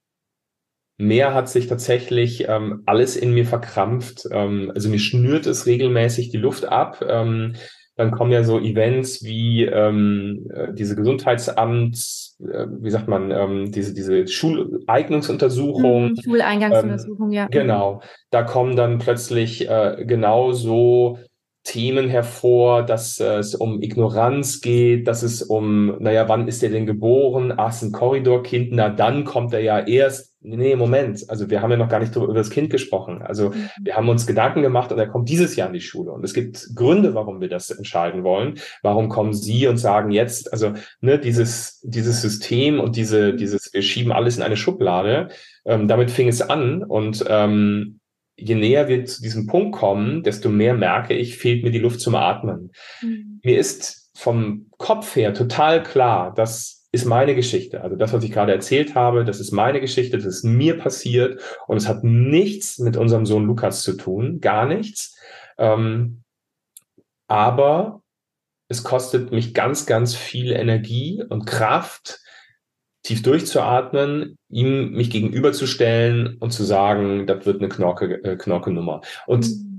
[1.02, 4.28] mehr hat sich tatsächlich ähm, alles in mir verkrampft.
[4.32, 7.04] Ähm, also mir schnürt es regelmäßig die Luft ab.
[7.08, 7.56] Ähm,
[7.98, 13.72] dann kommen ja so Events wie ähm, äh, diese Gesundheitsamts, äh, wie sagt man, ähm,
[13.72, 16.12] diese, diese Schuleignungsuntersuchung.
[16.12, 17.48] Mhm, Schuleingangsuntersuchung, ähm, ja.
[17.48, 18.02] Genau.
[18.32, 21.20] Da kommen dann plötzlich äh, genauso
[21.64, 26.70] Themen hervor, dass äh, es um Ignoranz geht, dass es um, naja, wann ist er
[26.70, 27.54] denn geboren?
[27.56, 30.31] Ach, ist ein Korridorkind, na dann kommt er ja erst.
[30.44, 33.22] Nee, Moment, also wir haben ja noch gar nicht über das Kind gesprochen.
[33.22, 33.70] Also mhm.
[33.80, 36.12] wir haben uns Gedanken gemacht und er kommt dieses Jahr in die Schule.
[36.12, 38.56] Und es gibt Gründe, warum wir das entscheiden wollen.
[38.82, 43.84] Warum kommen Sie und sagen jetzt, also ne, dieses, dieses System und diese, dieses, wir
[43.84, 45.30] schieben alles in eine Schublade,
[45.64, 48.00] ähm, damit fing es an und ähm,
[48.36, 52.02] je näher wir zu diesem Punkt kommen, desto mehr merke ich, fehlt mir die Luft
[52.02, 52.72] zum Atmen.
[53.04, 53.42] Mhm.
[53.44, 57.82] Mir ist vom Kopf her total klar, das ist meine Geschichte.
[57.82, 61.42] Also das, was ich gerade erzählt habe, das ist meine Geschichte, das ist mir passiert
[61.68, 65.18] und es hat nichts mit unserem Sohn Lukas zu tun, gar nichts.
[65.58, 66.24] Ähm,
[67.28, 68.02] aber
[68.68, 72.20] es kostet mich ganz, ganz viel Energie und Kraft,
[73.04, 79.02] tief durchzuatmen, ihm mich gegenüberzustellen und zu sagen, das wird eine Knorke, äh, Knorke-Nummer.
[79.26, 79.71] Und mhm.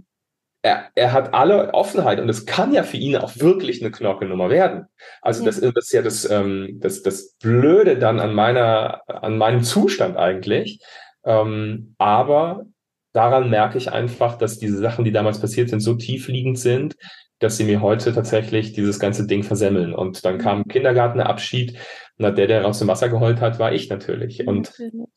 [0.62, 4.48] Er, er hat alle Offenheit und es kann ja für ihn auch wirklich eine Knorke-Nummer
[4.48, 4.86] werden.
[5.20, 5.44] Also.
[5.44, 10.16] Das, das ist ja das, ähm, das, das Blöde dann an meiner, an meinem Zustand
[10.16, 10.80] eigentlich.
[11.24, 12.64] Ähm, aber
[13.12, 16.96] daran merke ich einfach, dass diese Sachen, die damals passiert sind, so tiefliegend sind,
[17.40, 19.92] dass sie mir heute tatsächlich dieses ganze Ding versemmeln.
[19.92, 21.76] Und dann kam Kindergartenabschied.
[22.18, 24.46] Na, der, der aus dem Wasser geheult hat, war ich natürlich.
[24.46, 24.72] Und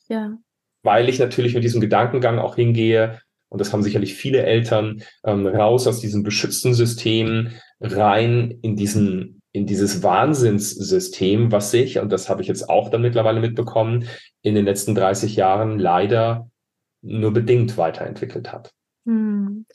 [0.07, 0.33] ja.
[0.81, 5.45] weil ich natürlich mit diesem Gedankengang auch hingehe, und das haben sicherlich viele Eltern, ähm,
[5.47, 12.27] raus aus diesem beschützten System, rein in diesen in dieses Wahnsinnssystem, was sich, und das
[12.27, 14.03] habe ich jetzt auch dann mittlerweile mitbekommen,
[14.41, 16.49] in den letzten 30 Jahren leider
[17.01, 18.73] nur bedingt weiterentwickelt hat.
[19.05, 19.65] Hm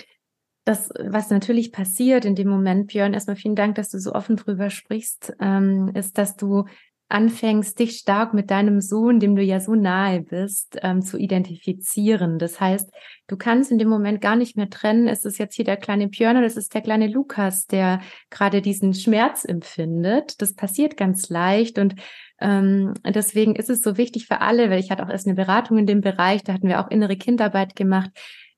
[0.70, 4.36] das, was natürlich passiert in dem Moment, Björn, erstmal vielen Dank, dass du so offen
[4.36, 6.66] drüber sprichst, ähm, ist, dass du
[7.10, 12.38] anfängst, dich stark mit deinem Sohn, dem du ja so nahe bist, ähm, zu identifizieren.
[12.38, 12.90] Das heißt,
[13.26, 16.08] du kannst in dem Moment gar nicht mehr trennen, ist es jetzt hier der kleine
[16.08, 20.40] Björn oder ist es der kleine Lukas, der gerade diesen Schmerz empfindet.
[20.40, 21.94] Das passiert ganz leicht und
[22.40, 25.78] ähm, deswegen ist es so wichtig für alle, weil ich hatte auch erst eine Beratung
[25.78, 28.10] in dem Bereich, da hatten wir auch innere Kindarbeit gemacht,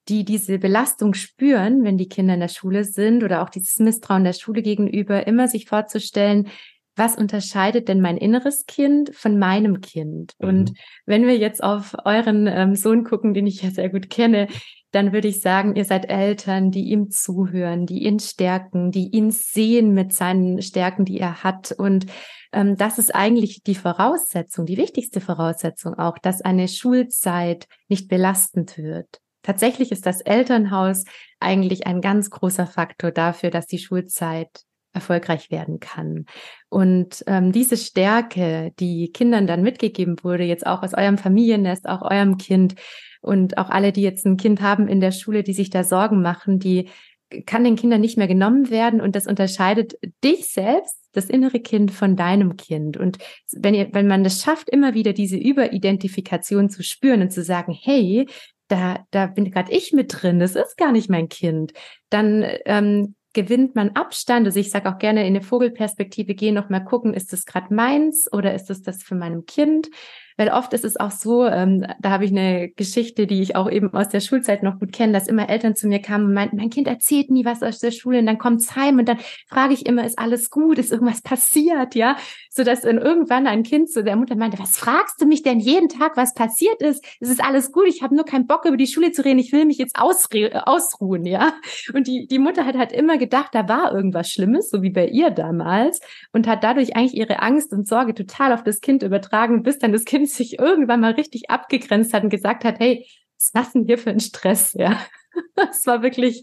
[0.08, 4.24] die diese Belastung spüren, wenn die Kinder in der Schule sind oder auch dieses Misstrauen
[4.24, 6.48] der Schule gegenüber, immer sich vorzustellen,
[6.96, 10.34] was unterscheidet denn mein inneres Kind von meinem Kind?
[10.38, 10.48] Mhm.
[10.48, 10.72] Und
[11.06, 14.48] wenn wir jetzt auf euren ähm, Sohn gucken, den ich ja sehr gut kenne,
[14.90, 19.30] dann würde ich sagen, ihr seid Eltern, die ihm zuhören, die ihn stärken, die ihn
[19.30, 21.72] sehen mit seinen Stärken, die er hat.
[21.72, 22.06] Und
[22.52, 28.76] ähm, das ist eigentlich die Voraussetzung, die wichtigste Voraussetzung auch, dass eine Schulzeit nicht belastend
[28.76, 29.20] wird.
[29.42, 31.04] Tatsächlich ist das Elternhaus
[31.40, 36.26] eigentlich ein ganz großer Faktor dafür, dass die Schulzeit erfolgreich werden kann.
[36.68, 42.02] Und ähm, diese Stärke, die Kindern dann mitgegeben wurde, jetzt auch aus eurem Familiennest, auch
[42.02, 42.74] eurem Kind
[43.20, 46.22] und auch alle, die jetzt ein Kind haben in der Schule, die sich da Sorgen
[46.22, 46.88] machen, die
[47.46, 51.90] kann den Kindern nicht mehr genommen werden und das unterscheidet dich selbst, das innere Kind
[51.90, 52.96] von deinem Kind.
[52.96, 53.18] Und
[53.52, 57.72] wenn ihr, wenn man das schafft, immer wieder diese Überidentifikation zu spüren und zu sagen,
[57.72, 58.26] hey,
[58.68, 61.72] da, da bin gerade ich mit drin, das ist gar nicht mein Kind,
[62.10, 64.46] dann ähm, gewinnt man Abstand.
[64.46, 67.74] Also ich sage auch gerne in eine Vogelperspektive gehen, noch mal gucken, ist das gerade
[67.74, 69.88] meins oder ist es das, das für meinem Kind?
[70.36, 73.70] Weil oft ist es auch so, ähm, da habe ich eine Geschichte, die ich auch
[73.70, 76.56] eben aus der Schulzeit noch gut kenne, dass immer Eltern zu mir kamen und meinten,
[76.56, 79.18] mein Kind erzählt nie was aus der Schule und dann kommt's heim und dann
[79.48, 82.16] frage ich immer, ist alles gut, ist irgendwas passiert, ja?
[82.50, 85.60] So dass dann irgendwann ein Kind zu der Mutter meinte, was fragst du mich denn
[85.60, 87.04] jeden Tag, was passiert ist?
[87.20, 89.52] Es ist alles gut, ich habe nur keinen Bock über die Schule zu reden, ich
[89.52, 91.54] will mich jetzt ausruhen, ja?
[91.94, 95.06] Und die, die Mutter hat halt immer gedacht, da war irgendwas Schlimmes, so wie bei
[95.06, 96.00] ihr damals
[96.32, 99.92] und hat dadurch eigentlich ihre Angst und Sorge total auf das Kind übertragen, bis dann
[99.92, 103.06] das Kind sich irgendwann mal richtig abgegrenzt hat und gesagt hat, hey,
[103.52, 104.72] was du denn hier für einen Stress?
[104.74, 105.00] Ja,
[105.70, 106.42] es war wirklich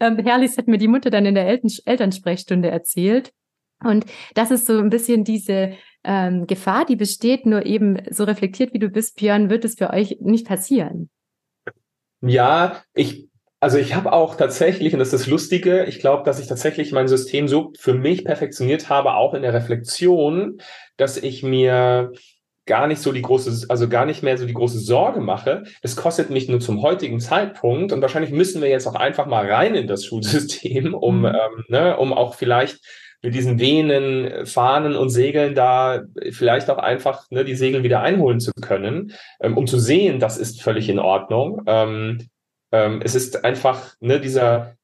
[0.00, 3.32] ähm, herrlich, das hat mir die Mutter dann in der Eltern Elternsprechstunde erzählt.
[3.82, 8.74] Und das ist so ein bisschen diese ähm, Gefahr, die besteht, nur eben so reflektiert
[8.74, 11.08] wie du bist, Björn, wird es für euch nicht passieren.
[12.20, 13.30] Ja, ich
[13.62, 16.92] also ich habe auch tatsächlich, und das ist das Lustige, ich glaube, dass ich tatsächlich
[16.92, 20.62] mein System so für mich perfektioniert habe, auch in der Reflexion,
[20.96, 22.12] dass ich mir
[22.70, 25.64] gar nicht so die große, also gar nicht mehr so die große Sorge mache.
[25.82, 29.50] Es kostet mich nur zum heutigen Zeitpunkt und wahrscheinlich müssen wir jetzt auch einfach mal
[29.50, 31.24] rein in das Schulsystem, um, mhm.
[31.24, 32.78] ähm, ne, um auch vielleicht
[33.22, 38.38] mit diesen Venen, Fahnen und Segeln da vielleicht auch einfach ne, die Segel wieder einholen
[38.38, 41.62] zu können, ähm, um zu sehen, das ist völlig in Ordnung.
[41.66, 42.28] Ähm,
[42.70, 44.76] ähm, es ist einfach ne, dieser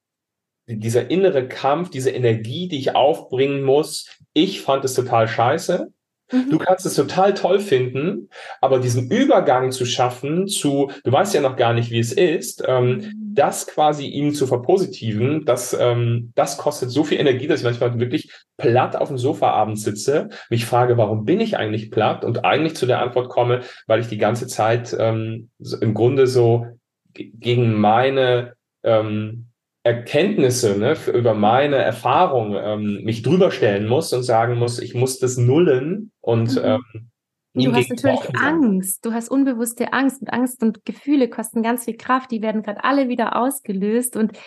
[0.69, 4.09] dieser innere Kampf, diese Energie, die ich aufbringen muss.
[4.33, 5.93] Ich fand es total scheiße.
[6.31, 6.49] Mhm.
[6.49, 8.29] Du kannst es total toll finden,
[8.61, 12.63] aber diesen Übergang zu schaffen zu, du weißt ja noch gar nicht, wie es ist,
[12.67, 13.11] ähm, mhm.
[13.33, 17.99] das quasi ihm zu verpositiven, das, ähm, das kostet so viel Energie, dass ich manchmal
[17.99, 22.43] wirklich platt auf dem Sofa abends sitze, mich frage, warum bin ich eigentlich platt und
[22.45, 25.49] eigentlich zu der Antwort komme, weil ich die ganze Zeit ähm,
[25.81, 26.65] im Grunde so
[27.13, 29.46] gegen meine ähm,
[29.87, 35.19] Erkenntnisse ne, über meine Erfahrung ähm, mich drüber stellen muss und sagen muss, ich muss
[35.19, 36.61] das nullen und mhm.
[36.63, 37.09] ähm,
[37.53, 39.03] Du hast natürlich Angst.
[39.03, 40.21] Du hast unbewusste Angst.
[40.21, 42.29] Und Angst und Gefühle kosten ganz viel Kraft.
[42.29, 44.15] Die werden gerade alle wieder ausgelöst.
[44.15, 44.37] Und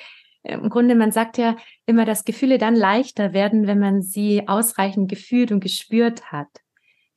[0.44, 5.10] im Grunde, man sagt ja immer, dass Gefühle dann leichter werden, wenn man sie ausreichend
[5.10, 6.46] gefühlt und gespürt hat.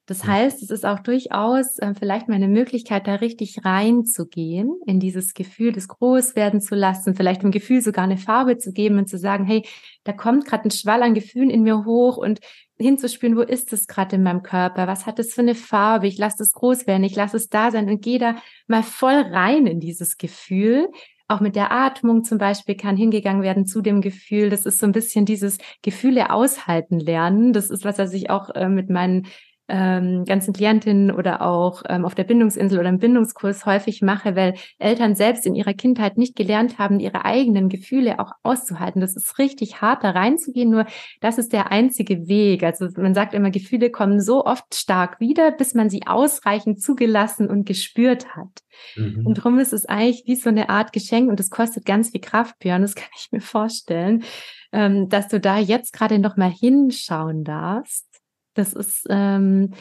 [0.05, 4.99] Das heißt, es ist auch durchaus äh, vielleicht mal eine Möglichkeit, da richtig reinzugehen, in
[4.99, 8.97] dieses Gefühl, das groß werden zu lassen, vielleicht dem Gefühl sogar eine Farbe zu geben
[8.97, 9.65] und zu sagen, hey,
[10.03, 12.41] da kommt gerade ein Schwall an Gefühlen in mir hoch und
[12.77, 14.87] hinzuspüren, wo ist es gerade in meinem Körper?
[14.87, 16.07] Was hat es für eine Farbe?
[16.07, 18.35] Ich lasse es groß werden, ich lasse es da sein und gehe da
[18.67, 20.89] mal voll rein in dieses Gefühl.
[21.29, 24.49] Auch mit der Atmung zum Beispiel kann hingegangen werden zu dem Gefühl.
[24.49, 27.53] Das ist so ein bisschen dieses Gefühle aushalten lernen.
[27.53, 29.27] Das ist was, was ich auch äh, mit meinen
[29.73, 34.53] ähm, ganzen Klientinnen oder auch ähm, auf der Bindungsinsel oder im Bindungskurs häufig mache, weil
[34.77, 39.01] Eltern selbst in ihrer Kindheit nicht gelernt haben, ihre eigenen Gefühle auch auszuhalten.
[39.01, 40.85] Das ist richtig hart, da reinzugehen, nur
[41.21, 42.61] das ist der einzige Weg.
[42.61, 47.49] Also man sagt immer, Gefühle kommen so oft stark wieder, bis man sie ausreichend zugelassen
[47.49, 48.61] und gespürt hat.
[48.95, 49.25] Mhm.
[49.25, 52.21] Und darum ist es eigentlich wie so eine Art Geschenk und es kostet ganz viel
[52.21, 54.23] Kraft, Björn, das kann ich mir vorstellen,
[54.71, 58.12] ähm, dass du da jetzt gerade noch mal hinschauen darfst
[58.53, 59.73] das ist ähm,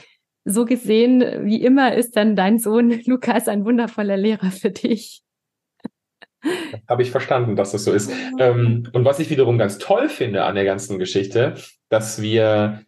[0.45, 5.23] so gesehen, wie immer ist dann dein Sohn Lukas ein wundervoller Lehrer für dich.
[6.89, 8.11] Habe ich verstanden, dass das so ist.
[8.39, 11.55] Ähm, und was ich wiederum ganz toll finde an der ganzen Geschichte,
[11.89, 12.83] dass wir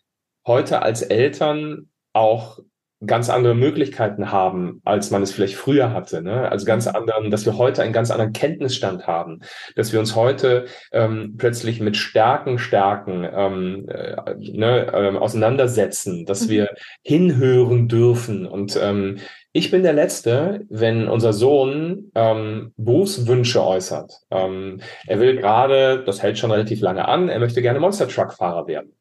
[0.44, 2.58] heute als Eltern auch
[3.06, 6.22] ganz andere Möglichkeiten haben, als man es vielleicht früher hatte.
[6.22, 6.50] Ne?
[6.50, 6.96] Also ganz mhm.
[6.96, 9.40] anderen, dass wir heute einen ganz anderen Kenntnisstand haben,
[9.76, 16.46] dass wir uns heute ähm, plötzlich mit Stärken, Stärken ähm, äh, ne, äh, auseinandersetzen, dass
[16.46, 16.50] mhm.
[16.50, 16.68] wir
[17.02, 18.46] hinhören dürfen.
[18.46, 19.18] Und ähm,
[19.52, 24.12] ich bin der Letzte, wenn unser Sohn ähm, Berufswünsche äußert.
[24.32, 28.32] Ähm, er will gerade, das hält schon relativ lange an, er möchte gerne Monster Truck
[28.32, 28.94] Fahrer werden.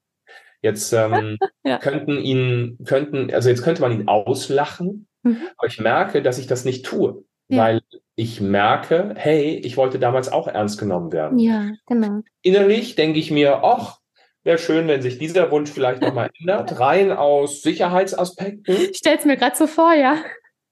[0.63, 1.77] Jetzt ähm, ja.
[1.77, 5.37] könnten ihn, könnten, also jetzt könnte man ihn auslachen, mhm.
[5.57, 7.57] aber ich merke, dass ich das nicht tue, ja.
[7.59, 7.81] weil
[8.15, 11.37] ich merke, hey, ich wollte damals auch ernst genommen werden.
[11.37, 12.21] Ja, genau.
[12.41, 13.99] Innerlich denke ich mir, ach,
[14.43, 18.75] wäre schön, wenn sich dieser Wunsch vielleicht nochmal ändert, rein aus Sicherheitsaspekten.
[18.75, 20.17] Ich stelle es mir gerade so vor, ja.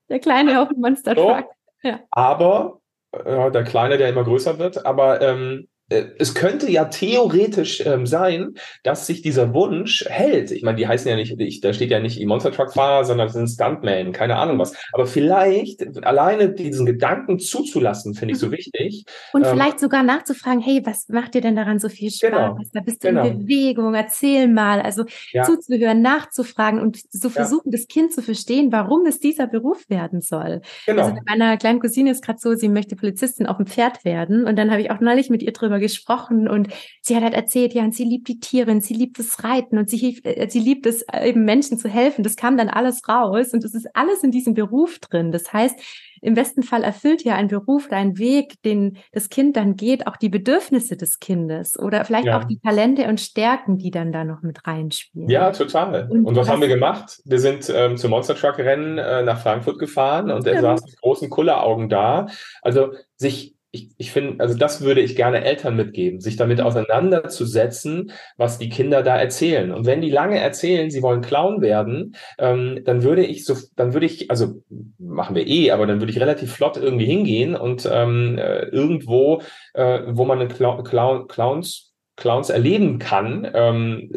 [0.10, 1.48] Der Kleine auf dem Monster Truck.
[1.82, 2.00] So, ja.
[2.12, 2.80] Aber,
[3.12, 8.06] äh, der Kleine, der immer größer wird, aber ähm, äh, es könnte ja theoretisch ähm,
[8.06, 10.52] sein, dass sich dieser Wunsch hält.
[10.52, 13.28] Ich meine, die heißen ja nicht, ich, da steht ja nicht Monster Truck Fahrer, sondern
[13.28, 14.74] es sind Stuntman, keine Ahnung was.
[14.94, 18.52] Aber vielleicht alleine diesen Gedanken zuzulassen, finde ich so mhm.
[18.52, 19.06] wichtig.
[19.34, 22.30] Und ähm, vielleicht sogar nachzufragen, hey, was macht dir denn daran so viel Spaß?
[22.30, 23.26] Genau, da bist du genau.
[23.26, 24.82] in Bewegung, erzähl mal.
[24.82, 25.44] Also ja.
[25.44, 27.78] zuzuhören, nachzufragen und so versuchen, ja.
[27.78, 30.62] das Kind zu verstehen, warum es dieser Beruf werden soll.
[30.86, 31.02] Genau.
[31.02, 34.46] Also mit meiner kleinen Cousine ist gerade so, sie möchte Polizistin auf dem Pferd werden.
[34.46, 36.70] Und dann habe ich auch neulich mit ihr drüber gesprochen und
[37.02, 39.78] sie hat halt erzählt, ja, und sie liebt die Tiere und sie liebt das Reiten
[39.78, 42.24] und sie, hilft, äh, sie liebt es, äh, eben Menschen zu helfen.
[42.24, 45.32] Das kam dann alles raus und es ist alles in diesem Beruf drin.
[45.32, 45.78] Das heißt,
[46.22, 50.06] im besten Fall erfüllt ja ein Beruf oder ein Weg, den das Kind dann geht,
[50.06, 52.39] auch die Bedürfnisse des Kindes oder vielleicht ja.
[52.39, 55.30] auch die Talente und Stärken, die dann da noch mit reinspielen.
[55.30, 56.08] Ja, total.
[56.10, 57.22] Und, und was, was haben wir gemacht?
[57.26, 61.02] Wir sind ähm, zum Monster Truck Rennen äh, nach Frankfurt gefahren und er saß mit
[61.02, 62.28] großen Kulleraugen da.
[62.62, 68.12] Also sich ich, ich finde, also das würde ich gerne Eltern mitgeben, sich damit auseinanderzusetzen,
[68.36, 69.72] was die Kinder da erzählen.
[69.72, 73.94] Und wenn die lange erzählen, sie wollen Clown werden, ähm, dann würde ich so, dann
[73.94, 74.62] würde ich, also
[75.00, 79.42] machen wir eh, aber dann würde ich relativ flott irgendwie hingehen und ähm, äh, irgendwo,
[79.74, 84.12] äh, wo man eine Clown, Clown, Clowns Clowns erleben kann, ähm,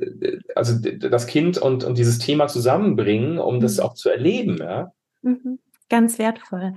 [0.55, 3.83] also das Kind und, und dieses Thema zusammenbringen, um das mhm.
[3.85, 4.59] auch zu erleben.
[4.59, 4.93] Ja?
[5.23, 5.59] Mhm.
[5.89, 6.75] Ganz wertvoll.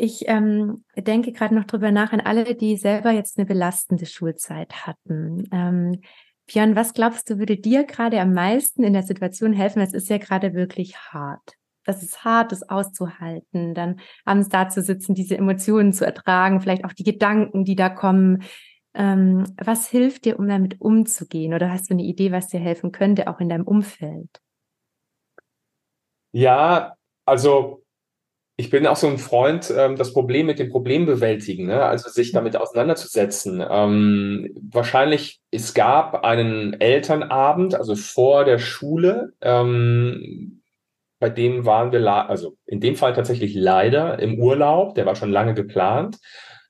[0.00, 4.86] Ich ähm, denke gerade noch drüber nach an alle, die selber jetzt eine belastende Schulzeit
[4.86, 5.48] hatten.
[5.50, 6.00] Ähm,
[6.46, 9.82] Björn, was glaubst du, würde dir gerade am meisten in der Situation helfen?
[9.82, 11.54] Es ist ja gerade wirklich hart.
[11.84, 16.84] Das ist hart, das auszuhalten, dann abends da zu sitzen, diese Emotionen zu ertragen, vielleicht
[16.84, 18.44] auch die Gedanken, die da kommen.
[18.94, 21.54] Ähm, was hilft dir, um damit umzugehen?
[21.54, 24.30] Oder hast du eine Idee, was dir helfen könnte, auch in deinem Umfeld?
[26.30, 27.82] Ja, also
[28.60, 31.80] ich bin auch so ein Freund, ähm, das Problem mit dem Problem bewältigen, ne?
[31.80, 33.64] also sich damit auseinanderzusetzen.
[33.70, 40.60] Ähm, wahrscheinlich, es gab einen Elternabend, also vor der Schule, ähm,
[41.20, 45.30] bei dem waren wir, also in dem Fall tatsächlich leider im Urlaub, der war schon
[45.30, 46.18] lange geplant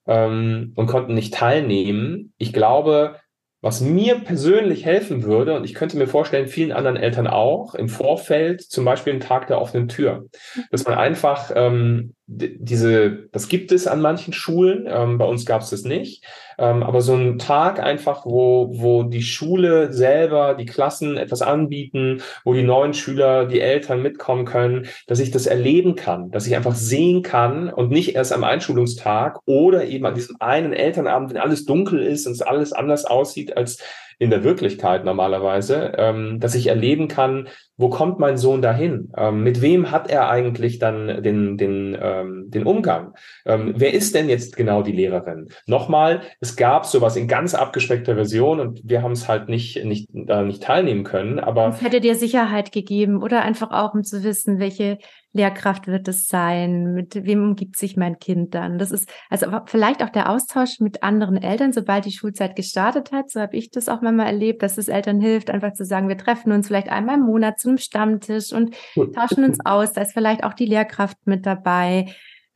[0.06, 2.34] ähm, und konnten nicht teilnehmen.
[2.36, 3.16] Ich glaube,
[3.60, 7.88] was mir persönlich helfen würde, und ich könnte mir vorstellen, vielen anderen Eltern auch, im
[7.88, 10.26] Vorfeld zum Beispiel einen Tag der offenen Tür.
[10.70, 15.62] Dass man einfach ähm, diese, das gibt es an manchen Schulen, ähm, bei uns gab
[15.62, 16.22] es das nicht,
[16.58, 22.20] ähm, aber so ein Tag einfach, wo, wo die Schule selber, die Klassen etwas anbieten,
[22.44, 26.54] wo die neuen Schüler, die Eltern mitkommen können, dass ich das erleben kann, dass ich
[26.54, 31.40] einfach sehen kann und nicht erst am Einschulungstag oder eben an diesem einen Elternabend, wenn
[31.40, 33.78] alles dunkel ist und es alles anders aussieht als
[34.18, 39.12] in der Wirklichkeit normalerweise, ähm, dass ich erleben kann, wo kommt mein Sohn dahin?
[39.16, 43.14] Ähm, mit wem hat er eigentlich dann den, den, ähm, den Umgang?
[43.46, 45.48] Ähm, wer ist denn jetzt genau die Lehrerin?
[45.66, 50.08] Nochmal, es gab sowas in ganz abgespeckter Version und wir haben es halt nicht, nicht,
[50.12, 51.68] äh, nicht teilnehmen können, aber.
[51.68, 54.98] Es hätte dir Sicherheit gegeben oder einfach auch, um zu wissen, welche
[55.38, 56.92] Lehrkraft wird es sein?
[56.92, 58.78] Mit wem umgibt sich mein Kind dann?
[58.78, 63.30] Das ist also vielleicht auch der Austausch mit anderen Eltern, sobald die Schulzeit gestartet hat.
[63.30, 66.18] So habe ich das auch manchmal erlebt, dass es Eltern hilft, einfach zu sagen, wir
[66.18, 68.74] treffen uns vielleicht einmal im Monat zu einem Stammtisch und
[69.14, 69.92] tauschen uns aus.
[69.92, 72.06] Da ist vielleicht auch die Lehrkraft mit dabei.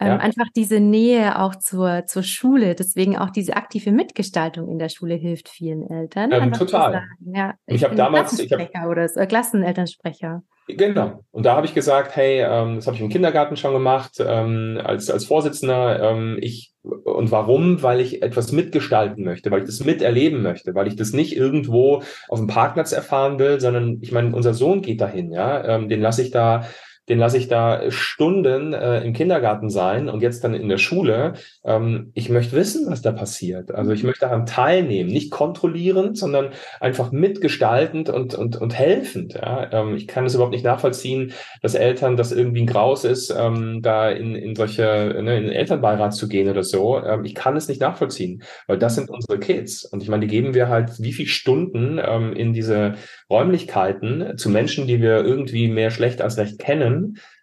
[0.03, 0.17] Ähm, ja.
[0.19, 5.15] Einfach diese Nähe auch zur, zur Schule, deswegen auch diese aktive Mitgestaltung in der Schule
[5.15, 6.33] hilft vielen Eltern.
[6.33, 7.05] Ähm, total.
[7.21, 10.43] Ja, ich, ich habe damals ich hab, oder so, Klassenelternsprecher.
[10.69, 11.25] Genau.
[11.31, 14.81] Und da habe ich gesagt, hey, ähm, das habe ich im Kindergarten schon gemacht, ähm,
[14.83, 16.11] als, als Vorsitzender.
[16.11, 17.83] Ähm, ich und warum?
[17.83, 22.03] Weil ich etwas mitgestalten möchte, weil ich das miterleben möchte, weil ich das nicht irgendwo
[22.29, 26.23] auf dem Parkplatz erfahren will, sondern ich meine, unser Sohn geht dahin, ja, den lasse
[26.23, 26.65] ich da
[27.09, 31.35] den lasse ich da Stunden äh, im Kindergarten sein und jetzt dann in der Schule.
[31.65, 33.73] Ähm, ich möchte wissen, was da passiert.
[33.73, 36.51] Also ich möchte daran teilnehmen, nicht kontrollierend, sondern
[36.81, 39.35] einfach mitgestaltend und, und, und helfend.
[39.35, 39.69] Ja?
[39.73, 43.81] Ähm, ich kann es überhaupt nicht nachvollziehen, dass Eltern das irgendwie ein Graus ist, ähm,
[43.83, 44.83] da in, in solche,
[45.23, 47.03] ne, in den Elternbeirat zu gehen oder so.
[47.03, 49.85] Ähm, ich kann es nicht nachvollziehen, weil das sind unsere Kids.
[49.85, 52.95] Und ich meine, die geben wir halt wie viel Stunden ähm, in diese
[53.29, 56.92] Räumlichkeiten zu Menschen, die wir irgendwie mehr schlecht als recht kennen.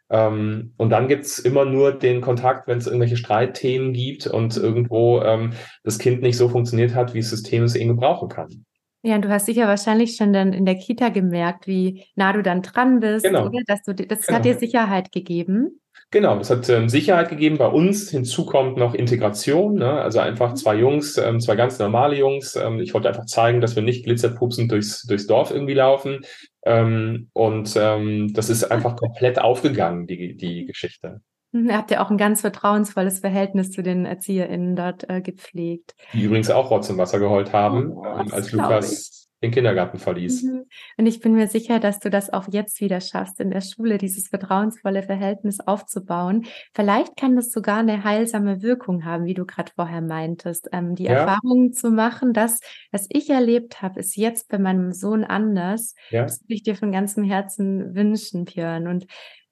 [0.09, 5.21] Ähm, und dann gibt's immer nur den Kontakt, wenn es irgendwelche Streitthemen gibt und irgendwo
[5.21, 8.65] ähm, das Kind nicht so funktioniert hat, wie das System es eben brauchen kann.
[9.01, 12.41] Ja, und du hast sicher wahrscheinlich schon dann in der Kita gemerkt, wie nah du
[12.41, 13.45] dann dran bist, Genau.
[13.45, 13.59] oder?
[13.65, 14.37] Dass du, das Genau.
[14.37, 15.79] hat dir Sicherheit gegeben.
[16.11, 17.57] Genau, das hat ähm, Sicherheit gegeben.
[17.59, 19.91] Bei uns hinzu kommt noch Integration, ne?
[20.01, 22.55] also einfach zwei Jungs, ähm, zwei ganz normale Jungs.
[22.55, 26.21] Ähm, ich wollte einfach zeigen, dass wir nicht glitzerpupsend durchs, durchs Dorf irgendwie laufen.
[26.64, 31.22] Ähm, und ähm, das ist einfach komplett aufgegangen, die, die Geschichte.
[31.51, 35.95] Mhm, Habt ihr auch ein ganz vertrauensvolles Verhältnis zu den ErzieherInnen dort äh, gepflegt?
[36.14, 40.43] Die übrigens auch Rotz und Wasser geheult haben, Oh, ähm, als Lukas den Kindergarten verließ.
[40.43, 40.65] Mhm.
[40.97, 43.97] Und ich bin mir sicher, dass du das auch jetzt wieder schaffst, in der Schule
[43.97, 46.45] dieses vertrauensvolle Verhältnis aufzubauen.
[46.73, 50.69] Vielleicht kann das sogar eine heilsame Wirkung haben, wie du gerade vorher meintest.
[50.73, 51.11] Ähm, die Ja.
[51.11, 52.59] Erfahrung zu machen, dass,
[52.91, 55.95] was ich erlebt habe, ist jetzt bei meinem Sohn anders.
[56.09, 58.87] Ja, Das würde ich dir von ganzem Herzen wünschen, Björn.
[58.87, 59.05] Und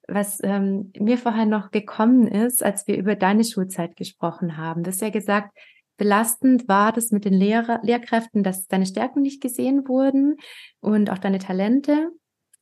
[0.06, 4.90] was ähm, mir vorher noch gekommen ist, als wir über deine Schulzeit gesprochen haben, du
[4.90, 5.56] hast ja gesagt,
[5.98, 10.36] belastend war das mit den Lehrer, Lehrkräften, dass deine Stärken nicht gesehen wurden
[10.80, 12.10] und auch deine Talente.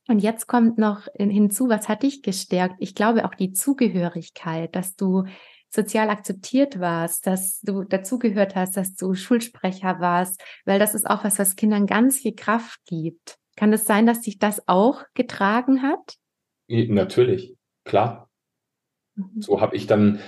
[0.09, 2.75] Und jetzt kommt noch in, hinzu, was hat dich gestärkt?
[2.79, 5.23] Ich glaube auch die Zugehörigkeit, dass du
[5.69, 11.23] sozial akzeptiert warst, dass du dazugehört hast, dass du Schulsprecher warst, weil das ist auch
[11.23, 13.37] was, was Kindern ganz viel Kraft gibt.
[13.55, 16.15] Kann es sein, dass dich das auch getragen hat?
[16.67, 18.29] natürlich, klar.
[19.15, 19.41] Mhm.
[19.41, 20.19] So habe ich dann,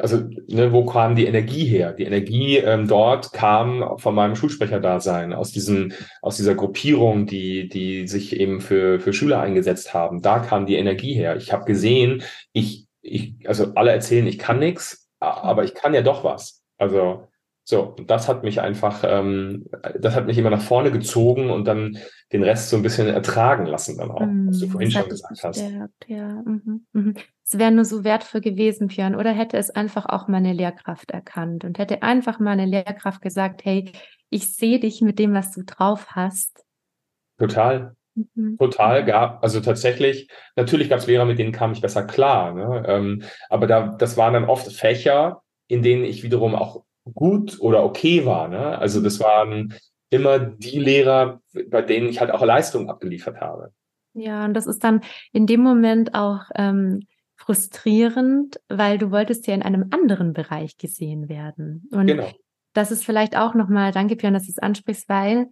[0.00, 1.92] also ne, wo kam die Energie her?
[1.92, 5.92] Die Energie ähm, dort kam von meinem Schulsprecherdasein, aus diesem,
[6.22, 10.22] aus dieser Gruppierung, die, die sich eben für, für Schüler eingesetzt haben.
[10.22, 11.36] Da kam die Energie her.
[11.36, 12.22] Ich habe gesehen,
[12.52, 16.62] ich, ich, also alle erzählen, ich kann nichts, aber ich kann ja doch was.
[16.78, 17.28] Also
[17.68, 19.66] so, und das hat mich einfach, ähm,
[19.98, 21.98] das hat mich immer nach vorne gezogen und dann
[22.32, 25.42] den Rest so ein bisschen ertragen lassen dann auch, was du Mm, vorhin schon gesagt
[25.42, 25.56] hast.
[25.56, 26.42] bestärkt, ja.
[26.44, 27.14] Mhm, mhm.
[27.44, 31.64] Es wäre nur so wertvoll gewesen, Björn, oder hätte es einfach auch meine Lehrkraft erkannt
[31.64, 33.90] und hätte einfach meine Lehrkraft gesagt, hey,
[34.30, 36.64] ich sehe dich mit dem, was du drauf hast.
[37.38, 37.94] Total.
[38.14, 38.56] Mhm.
[38.58, 42.84] Total gab, also tatsächlich, natürlich gab es Lehrer, mit denen kam ich besser klar, ne?
[42.88, 46.84] ähm, aber da, das waren dann oft Fächer, in denen ich wiederum auch
[47.14, 48.48] gut oder okay war.
[48.48, 48.78] Ne?
[48.78, 49.74] Also das waren
[50.10, 53.72] immer die Lehrer, bei denen ich halt auch Leistung abgeliefert habe.
[54.14, 55.02] Ja, und das ist dann
[55.32, 61.28] in dem Moment auch ähm, frustrierend, weil du wolltest ja in einem anderen Bereich gesehen
[61.28, 61.88] werden.
[61.92, 62.30] Und Genau.
[62.72, 65.48] das ist vielleicht auch nochmal, danke Björn, dass du es ansprichst, weil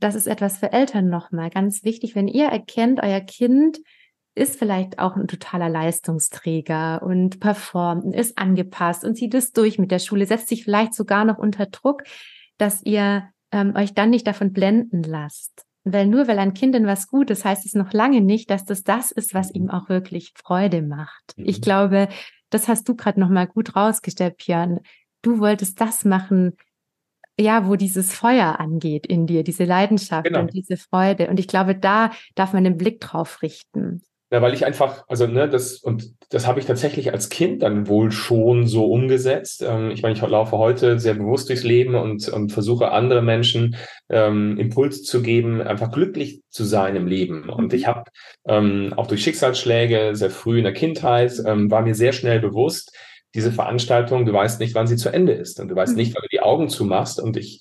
[0.00, 3.78] das ist etwas für Eltern nochmal ganz wichtig, wenn ihr erkennt, euer Kind
[4.40, 9.78] ist vielleicht auch ein totaler Leistungsträger und performt und ist angepasst und zieht es durch
[9.78, 12.02] mit der Schule, setzt sich vielleicht sogar noch unter Druck,
[12.58, 15.64] dass ihr ähm, euch dann nicht davon blenden lasst.
[15.84, 18.64] Weil nur weil ein Kind in was gut ist, heißt es noch lange nicht, dass
[18.64, 21.34] das das ist, was ihm auch wirklich Freude macht.
[21.36, 21.44] Mhm.
[21.46, 22.08] Ich glaube,
[22.50, 24.80] das hast du gerade noch mal gut rausgestellt, Björn.
[25.22, 26.56] Du wolltest das machen,
[27.38, 30.40] ja, wo dieses Feuer angeht in dir, diese Leidenschaft Genau.
[30.40, 31.28] und diese Freude.
[31.28, 34.02] Und ich glaube, da darf man den Blick drauf richten.
[34.32, 37.88] Ja, weil ich einfach, also ne, das und das habe ich tatsächlich als Kind dann
[37.88, 39.62] wohl schon so umgesetzt.
[39.66, 43.74] Ähm, ich meine, ich laufe heute sehr bewusst durchs Leben und, und versuche andere Menschen
[44.08, 47.48] ähm, Impuls zu geben, einfach glücklich zu sein im Leben.
[47.48, 48.04] Und ich habe
[48.46, 52.96] ähm, auch durch Schicksalsschläge sehr früh in der Kindheit ähm, war mir sehr schnell bewusst,
[53.34, 55.98] diese Veranstaltung, du weißt nicht, wann sie zu Ende ist und du weißt Mhm.
[55.98, 57.60] nicht, wann du die Augen zumachst und ich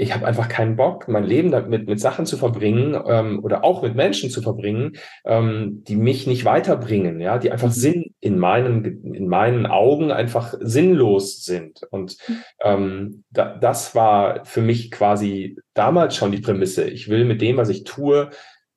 [0.00, 3.82] ich habe einfach keinen Bock, mein Leben damit mit Sachen zu verbringen ähm, oder auch
[3.82, 4.92] mit Menschen zu verbringen,
[5.24, 7.72] ähm, die mich nicht weiterbringen, ja, die einfach Mhm.
[7.72, 8.84] Sinn in meinen
[9.14, 11.82] in meinen Augen einfach sinnlos sind.
[11.90, 12.16] Und
[12.62, 16.84] ähm, da, das war für mich quasi damals schon die Prämisse.
[16.88, 18.30] Ich will mit dem, was ich tue,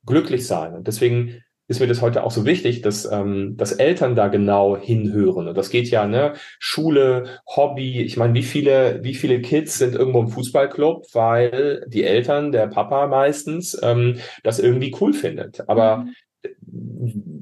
[0.06, 0.74] glücklich sein.
[0.74, 4.78] Und deswegen ist mir das heute auch so wichtig, dass, ähm, dass Eltern da genau
[4.78, 5.48] hinhören.
[5.48, 8.02] Und das geht ja, ne, Schule, Hobby.
[8.02, 12.68] Ich meine, wie viele, wie viele Kids sind irgendwo im Fußballclub, weil die Eltern, der
[12.68, 15.68] Papa meistens, ähm, das irgendwie cool findet.
[15.70, 16.14] Aber Mhm.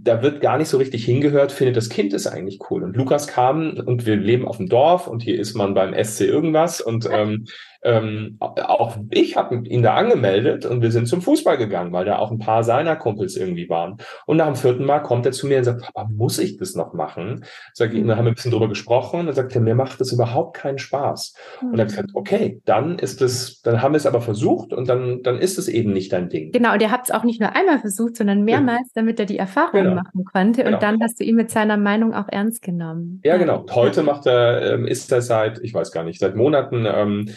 [0.04, 2.84] da wird gar nicht so richtig hingehört, findet das Kind es eigentlich cool.
[2.84, 6.22] Und Lukas kam und wir leben auf dem Dorf und hier ist man beim SC
[6.22, 7.46] irgendwas und ähm,
[7.84, 12.20] ähm, auch ich habe ihn da angemeldet und wir sind zum Fußball gegangen, weil da
[12.20, 13.98] auch ein paar seiner Kumpels irgendwie waren.
[14.26, 16.76] Und nach dem vierten Mal kommt er zu mir und sagt, Papa, muss ich das
[16.76, 17.44] noch machen?
[17.74, 19.76] Sag ich, und dann haben wir ein bisschen drüber gesprochen und dann sagt er, mir
[19.76, 21.36] macht das überhaupt keinen Spaß.
[21.62, 21.70] Mhm.
[21.70, 25.24] Und dann gesagt, okay, dann ist es, dann haben wir es aber versucht und dann,
[25.24, 26.52] dann ist es eben nicht dein Ding.
[26.52, 29.02] Genau, und ihr habt es auch nicht nur einmal versucht, sondern mehrmals, ja.
[29.02, 29.96] damit er die Erfahrung genau.
[29.96, 30.62] machen konnte.
[30.62, 30.80] Und genau.
[30.80, 33.22] dann hast du ihn mit seiner Meinung auch ernst genommen.
[33.24, 33.66] Ja, genau.
[33.72, 37.30] Heute macht er, ähm, ist er seit, ich weiß gar nicht, seit Monaten ähm,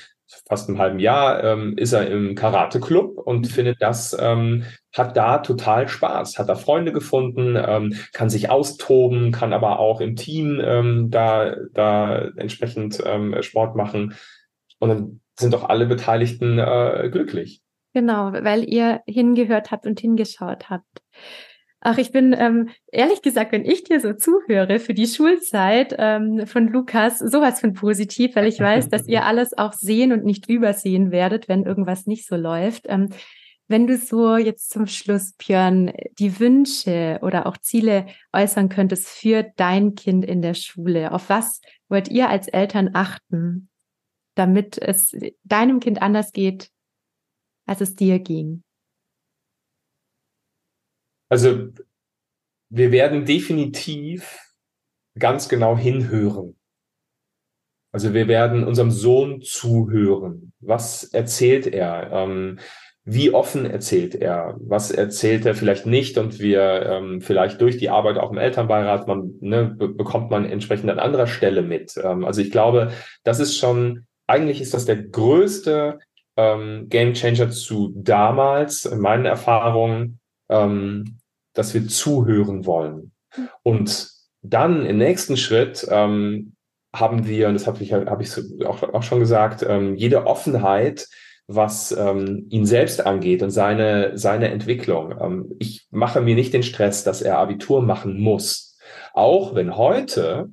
[0.49, 3.45] fast einem halben Jahr ähm, ist er im Karate-Club und mhm.
[3.51, 4.65] findet das, ähm,
[4.95, 10.01] hat da total Spaß, hat da Freunde gefunden, ähm, kann sich austoben, kann aber auch
[10.01, 14.15] im Team ähm, da, da entsprechend ähm, Sport machen.
[14.79, 17.61] Und dann sind doch alle Beteiligten äh, glücklich.
[17.93, 21.03] Genau, weil ihr hingehört habt und hingeschaut habt.
[21.87, 26.47] Ach, ich bin ähm, ehrlich gesagt, wenn ich dir so zuhöre für die Schulzeit ähm,
[26.47, 30.49] von Lukas, sowas von positiv, weil ich weiß, dass ihr alles auch sehen und nicht
[30.49, 32.87] übersehen werdet, wenn irgendwas nicht so läuft.
[32.89, 33.11] Ähm,
[33.69, 39.43] wenn du so jetzt zum Schluss, Björn, die Wünsche oder auch Ziele äußern könntest für
[39.57, 41.61] dein Kind in der Schule, auf was
[41.91, 43.69] wollt ihr als Eltern achten,
[44.37, 46.71] damit es deinem Kind anders geht,
[47.67, 48.65] als es dir ging?
[51.35, 51.67] Also
[52.71, 54.39] wir werden definitiv
[55.19, 56.57] ganz genau hinhören.
[57.91, 60.53] Also wir werden unserem Sohn zuhören.
[60.61, 62.13] Was erzählt er?
[62.13, 62.61] Ähm,
[63.05, 64.55] wie offen erzählt er?
[64.61, 66.19] Was erzählt er vielleicht nicht?
[66.19, 70.89] Und wir ähm, vielleicht durch die Arbeit auch im Elternbeirat, man ne, bekommt man entsprechend
[70.89, 71.97] an anderer Stelle mit.
[72.01, 72.93] Ähm, also ich glaube,
[73.25, 75.99] das ist schon, eigentlich ist das der größte
[76.37, 81.19] ähm, Game Changer zu damals, in meinen Erfahrungen, ähm,
[81.55, 83.13] dass wir zuhören wollen.
[83.63, 84.11] Und
[84.43, 86.55] dann im nächsten Schritt ähm,
[86.95, 88.31] haben wir, und das habe ich, hab ich
[88.65, 91.09] auch, auch schon gesagt, ähm, jede Offenheit,
[91.47, 95.15] was ähm, ihn selbst angeht und seine, seine Entwicklung.
[95.21, 98.79] Ähm, ich mache mir nicht den Stress, dass er Abitur machen muss.
[99.13, 100.51] Auch wenn heute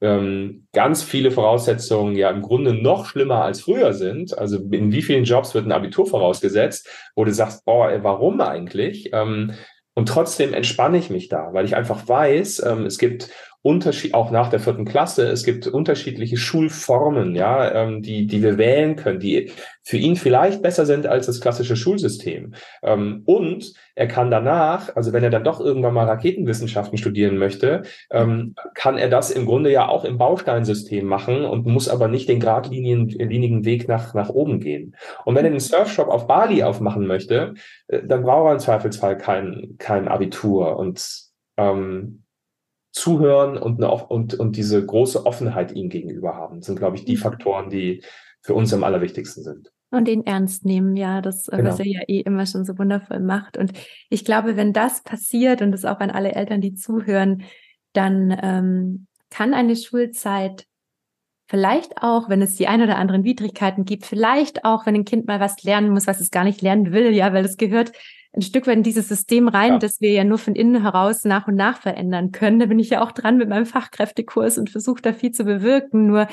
[0.00, 4.36] ähm, ganz viele Voraussetzungen ja im Grunde noch schlimmer als früher sind.
[4.36, 9.10] Also in wie vielen Jobs wird ein Abitur vorausgesetzt, wo du sagst, oh, warum eigentlich?
[9.12, 9.54] Ähm,
[9.94, 13.30] und trotzdem entspanne ich mich da, weil ich einfach weiß, ähm, es gibt
[13.64, 18.58] Unterschied, auch nach der vierten Klasse, es gibt unterschiedliche Schulformen, ja, ähm, die, die wir
[18.58, 19.52] wählen können, die
[19.82, 22.52] für ihn vielleicht besser sind als das klassische Schulsystem.
[22.82, 27.84] Ähm, und er kann danach, also wenn er dann doch irgendwann mal Raketenwissenschaften studieren möchte,
[28.10, 32.28] ähm, kann er das im Grunde ja auch im Bausteinsystem machen und muss aber nicht
[32.28, 34.94] den geradlinigen Weg nach, nach oben gehen.
[35.24, 37.54] Und wenn er einen Surfshop auf Bali aufmachen möchte,
[37.88, 41.02] äh, dann braucht er im Zweifelsfall kein, kein Abitur und
[41.56, 42.23] ähm,
[42.94, 47.04] zuhören und, eine, und, und diese große Offenheit ihm gegenüber haben, das sind, glaube ich,
[47.04, 47.20] die mhm.
[47.20, 48.02] Faktoren, die
[48.40, 49.72] für uns am allerwichtigsten sind.
[49.90, 51.70] Und den ernst nehmen, ja, das, äh, genau.
[51.70, 53.56] was er ja eh immer schon so wundervoll macht.
[53.56, 53.72] Und
[54.10, 57.42] ich glaube, wenn das passiert und das auch an alle Eltern, die zuhören,
[57.92, 60.66] dann ähm, kann eine Schulzeit
[61.46, 65.26] vielleicht auch, wenn es die ein oder anderen Widrigkeiten gibt, vielleicht auch, wenn ein Kind
[65.26, 67.92] mal was lernen muss, was es gar nicht lernen will, ja, weil es gehört
[68.32, 69.78] ein Stück weit in dieses System rein, ja.
[69.78, 72.58] das wir ja nur von innen heraus nach und nach verändern können.
[72.58, 76.06] Da bin ich ja auch dran mit meinem Fachkräftekurs und versuche da viel zu bewirken.
[76.06, 76.26] Nur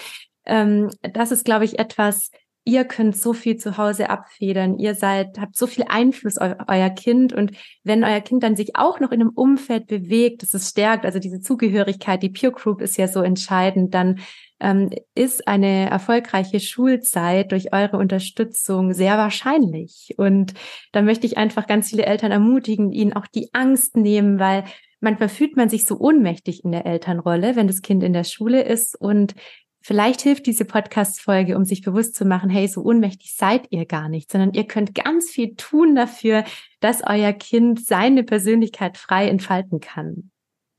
[0.45, 2.31] ähm, das ist, glaube ich, etwas,
[2.63, 4.77] ihr könnt so viel zu Hause abfedern.
[4.77, 7.33] Ihr seid, habt so viel Einfluss auf euer Kind.
[7.33, 7.51] Und
[7.83, 11.19] wenn euer Kind dann sich auch noch in einem Umfeld bewegt, das es stärkt, also
[11.19, 14.19] diese Zugehörigkeit, die Peer Group ist ja so entscheidend, dann
[14.59, 20.13] ähm, ist eine erfolgreiche Schulzeit durch eure Unterstützung sehr wahrscheinlich.
[20.17, 20.53] Und
[20.91, 24.65] da möchte ich einfach ganz viele Eltern ermutigen, ihnen auch die Angst nehmen, weil
[24.99, 28.61] manchmal fühlt man sich so ohnmächtig in der Elternrolle, wenn das Kind in der Schule
[28.61, 29.33] ist und
[29.81, 34.09] Vielleicht hilft diese Podcast-Folge, um sich bewusst zu machen, hey, so ohnmächtig seid ihr gar
[34.09, 36.43] nicht, sondern ihr könnt ganz viel tun dafür,
[36.79, 40.30] dass euer Kind seine Persönlichkeit frei entfalten kann.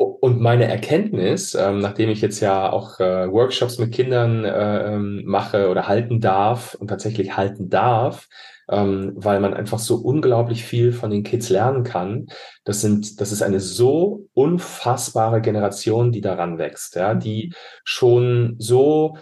[0.02, 5.68] Und meine Erkenntnis, ähm, nachdem ich jetzt ja auch äh, Workshops mit Kindern äh, mache
[5.68, 8.28] oder halten darf und tatsächlich halten darf,
[8.70, 12.26] ähm, weil man einfach so unglaublich viel von den Kids lernen kann.
[12.64, 17.52] Das sind, das ist eine so unfassbare Generation, die daran wächst, ja, die
[17.84, 19.16] schon so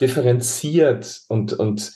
[0.00, 1.92] differenziert und, und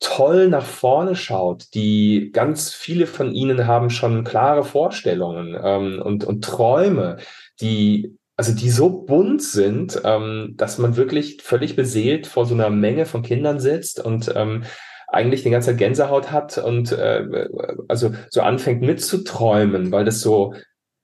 [0.00, 6.24] toll nach vorne schaut, die ganz viele von ihnen haben schon klare Vorstellungen ähm, und,
[6.24, 7.16] und Träume,
[7.60, 12.70] die also die so bunt sind, ähm, dass man wirklich völlig beseelt vor so einer
[12.70, 14.64] Menge von Kindern sitzt und ähm,
[15.06, 17.48] eigentlich die ganze Zeit Gänsehaut hat und äh,
[17.86, 20.54] also so anfängt mitzuträumen, weil das so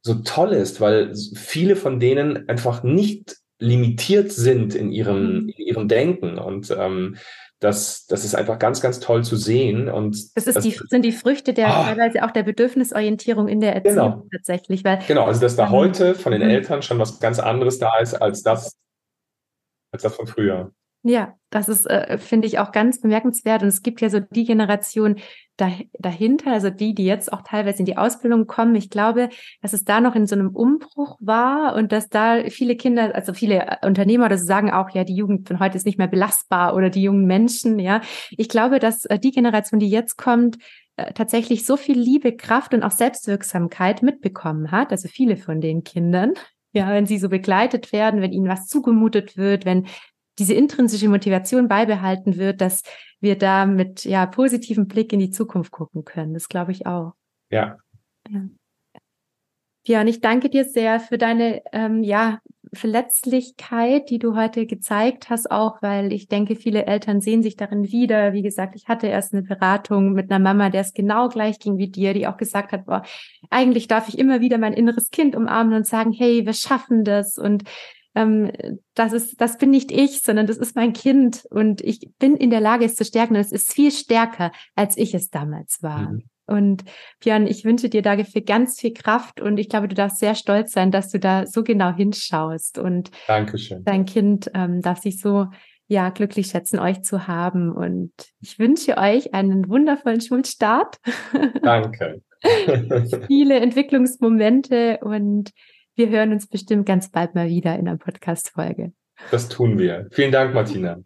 [0.02, 5.88] so toll ist, weil viele von denen einfach nicht limitiert sind in ihrem in ihrem
[5.88, 6.38] Denken.
[6.38, 7.16] Und ähm,
[7.60, 9.90] das, das ist einfach ganz, ganz toll zu sehen.
[9.90, 13.74] Und das, das, die, sind die Früchte der ah, teilweise auch der Bedürfnisorientierung in der
[13.74, 14.26] Erziehung genau.
[14.32, 14.82] tatsächlich.
[14.82, 16.48] Weil, genau, also dass da ähm, heute von den mhm.
[16.48, 18.78] Eltern schon was ganz anderes da ist als das,
[19.92, 20.72] als das von früher.
[21.02, 23.62] Ja, das ist, äh, finde ich, auch ganz bemerkenswert.
[23.62, 25.16] Und es gibt ja so die Generation
[25.56, 28.74] da, dahinter, also die, die jetzt auch teilweise in die Ausbildung kommen.
[28.74, 29.30] Ich glaube,
[29.62, 33.32] dass es da noch in so einem Umbruch war und dass da viele Kinder, also
[33.32, 36.90] viele Unternehmer das sagen auch, ja, die Jugend von heute ist nicht mehr belastbar oder
[36.90, 38.02] die jungen Menschen, ja.
[38.30, 40.58] Ich glaube, dass äh, die Generation, die jetzt kommt,
[40.96, 45.82] äh, tatsächlich so viel Liebe, Kraft und auch Selbstwirksamkeit mitbekommen hat, also viele von den
[45.82, 46.34] Kindern,
[46.72, 49.86] ja, wenn sie so begleitet werden, wenn ihnen was zugemutet wird, wenn
[50.40, 52.82] diese intrinsische Motivation beibehalten wird, dass
[53.20, 56.34] wir da mit ja positivem Blick in die Zukunft gucken können.
[56.34, 57.12] Das glaube ich auch.
[57.50, 57.76] Ja.
[59.86, 60.00] ja.
[60.00, 62.40] Und ich danke dir sehr für deine ähm, ja,
[62.72, 67.90] Verletzlichkeit, die du heute gezeigt hast, auch weil ich denke, viele Eltern sehen sich darin
[67.90, 68.32] wieder.
[68.32, 71.76] Wie gesagt, ich hatte erst eine Beratung mit einer Mama, der es genau gleich ging
[71.76, 73.02] wie dir, die auch gesagt hat, boah,
[73.50, 77.36] eigentlich darf ich immer wieder mein inneres Kind umarmen und sagen, hey, wir schaffen das
[77.36, 77.64] und
[78.14, 78.50] ähm,
[78.94, 82.50] das ist, das bin nicht ich, sondern das ist mein Kind und ich bin in
[82.50, 83.34] der Lage, es zu stärken.
[83.34, 86.10] Und es ist viel stärker, als ich es damals war.
[86.12, 86.24] Mhm.
[86.46, 86.84] Und
[87.20, 90.72] Björn, ich wünsche dir dafür ganz viel Kraft und ich glaube, du darfst sehr stolz
[90.72, 93.84] sein, dass du da so genau hinschaust und Dankeschön.
[93.84, 95.46] dein Kind ähm, darf sich so
[95.86, 97.70] ja glücklich schätzen, euch zu haben.
[97.70, 100.96] Und ich wünsche euch einen wundervollen Schulstart.
[101.62, 102.22] Danke.
[103.28, 105.50] Viele Entwicklungsmomente und
[106.00, 108.92] wir hören uns bestimmt ganz bald mal wieder in einer Podcast-Folge.
[109.30, 110.08] Das tun wir.
[110.12, 110.96] Vielen Dank, Martina.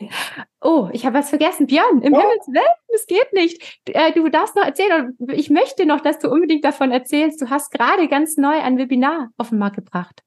[0.61, 1.67] Oh, ich habe was vergessen.
[1.67, 2.21] Björn, im oh.
[2.21, 3.81] Himmels Willen, das geht nicht.
[3.87, 5.17] Du, äh, du darfst noch erzählen.
[5.33, 7.43] Ich möchte noch, dass du unbedingt davon erzählst.
[7.43, 10.23] Du hast gerade ganz neu ein Webinar auf den Markt gebracht.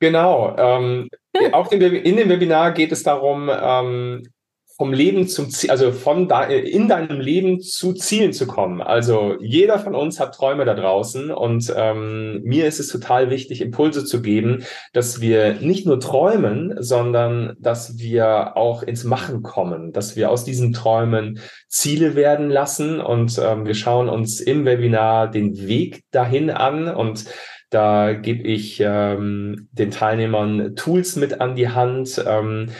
[0.00, 0.56] Genau.
[0.58, 1.08] Ähm,
[1.52, 4.24] auch in dem Webinar geht es darum, ähm,
[4.82, 8.82] vom Leben zum Ziel, also von da, in deinem Leben zu Zielen zu kommen.
[8.82, 13.60] Also jeder von uns hat Träume da draußen und ähm, mir ist es total wichtig,
[13.60, 19.92] Impulse zu geben, dass wir nicht nur träumen, sondern dass wir auch ins Machen kommen,
[19.92, 25.30] dass wir aus diesen Träumen Ziele werden lassen und ähm, wir schauen uns im Webinar
[25.30, 27.26] den Weg dahin an und
[27.70, 32.70] da gebe ich ähm, den Teilnehmern Tools mit an die Hand, ähm,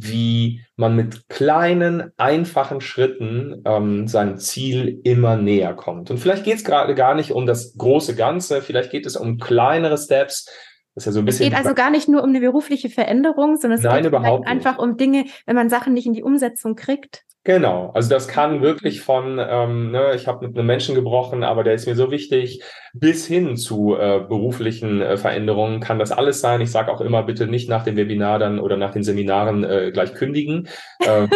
[0.00, 6.10] wie man mit kleinen, einfachen Schritten ähm, seinem Ziel immer näher kommt.
[6.10, 9.38] Und vielleicht geht es gerade gar nicht um das große Ganze, vielleicht geht es um
[9.38, 10.46] kleinere Steps.
[10.94, 12.90] Das ist ja so ein bisschen es geht also gar nicht nur um eine berufliche
[12.90, 16.76] Veränderung, sondern es Nein, geht einfach um Dinge, wenn man Sachen nicht in die Umsetzung
[16.76, 17.24] kriegt.
[17.44, 21.64] Genau, also das kann wirklich von, ähm, ne, ich habe mit einem Menschen gebrochen, aber
[21.64, 22.62] der ist mir so wichtig,
[23.00, 26.60] bis hin zu äh, beruflichen äh, Veränderungen kann das alles sein.
[26.60, 29.90] Ich sage auch immer, bitte nicht nach dem Webinar dann oder nach den Seminaren äh,
[29.92, 30.68] gleich kündigen,
[31.06, 31.28] ähm,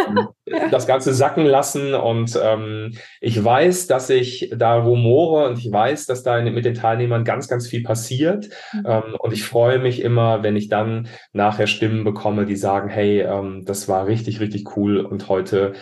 [0.71, 1.95] das Ganze sacken lassen.
[1.95, 6.75] Und ähm, ich weiß, dass ich da rumore und ich weiß, dass da mit den
[6.75, 8.49] Teilnehmern ganz, ganz viel passiert.
[8.73, 8.87] Mhm.
[8.87, 13.21] Ähm, und ich freue mich immer, wenn ich dann nachher Stimmen bekomme, die sagen, hey,
[13.21, 15.73] ähm, das war richtig, richtig cool und heute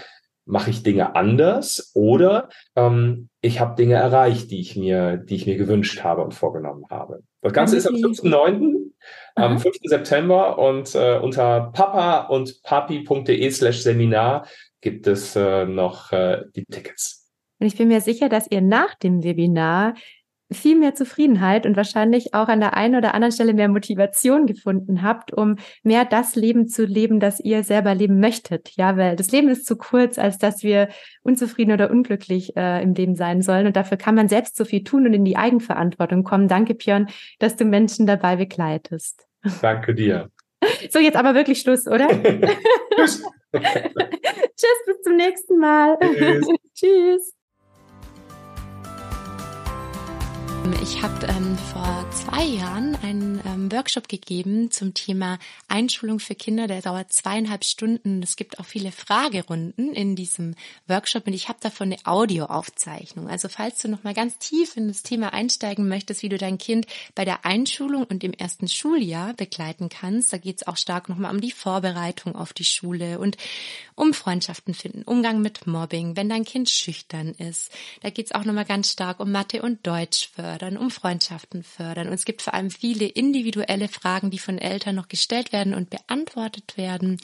[0.50, 5.46] mache ich Dinge anders oder ähm, ich habe Dinge erreicht, die ich mir, die ich
[5.46, 7.22] mir gewünscht habe und vorgenommen habe.
[7.40, 8.90] Das Ganze ist am 5.9.,
[9.34, 9.76] am 5.
[9.84, 14.46] September und äh, unter papa und papi.de slash Seminar
[14.80, 17.30] gibt es äh, noch äh, die Tickets.
[17.58, 19.94] Und ich bin mir sicher, dass ihr nach dem Webinar
[20.52, 25.02] viel mehr Zufriedenheit und wahrscheinlich auch an der einen oder anderen Stelle mehr Motivation gefunden
[25.02, 28.70] habt, um mehr das Leben zu leben, das ihr selber leben möchtet.
[28.76, 30.88] Ja, weil das Leben ist zu kurz, als dass wir
[31.22, 33.66] unzufrieden oder unglücklich äh, im Leben sein sollen.
[33.66, 36.48] Und dafür kann man selbst so viel tun und in die Eigenverantwortung kommen.
[36.48, 39.26] Danke, Björn, dass du Menschen dabei begleitest.
[39.62, 40.30] Danke dir.
[40.90, 42.08] So, jetzt aber wirklich Schluss, oder?
[42.96, 43.22] Tschüss.
[43.52, 45.98] Tschüss, bis zum nächsten Mal.
[46.00, 46.48] Tschüss.
[46.74, 47.39] Tschüss.
[50.82, 55.38] Ich habe ähm, vor zwei Jahren einen ähm, Workshop gegeben zum Thema
[55.68, 56.66] Einschulung für Kinder.
[56.66, 58.22] Der dauert zweieinhalb Stunden.
[58.22, 60.54] Es gibt auch viele Fragerunden in diesem
[60.86, 63.28] Workshop und ich habe davon eine Audioaufzeichnung.
[63.28, 66.58] Also falls du noch mal ganz tief in das Thema einsteigen möchtest, wie du dein
[66.58, 71.08] Kind bei der Einschulung und im ersten Schuljahr begleiten kannst, da geht es auch stark
[71.08, 73.38] noch mal um die Vorbereitung auf die Schule und
[73.94, 77.70] um Freundschaften finden, Umgang mit Mobbing, wenn dein Kind schüchtern ist.
[78.02, 81.62] Da geht es auch noch mal ganz stark um Mathe und Deutsch fördern, um Freundschaften
[81.62, 82.08] fördern.
[82.08, 85.90] Und es gibt vor allem viele individuelle Fragen, die von Eltern noch gestellt werden und
[85.90, 87.20] beantwortet werden.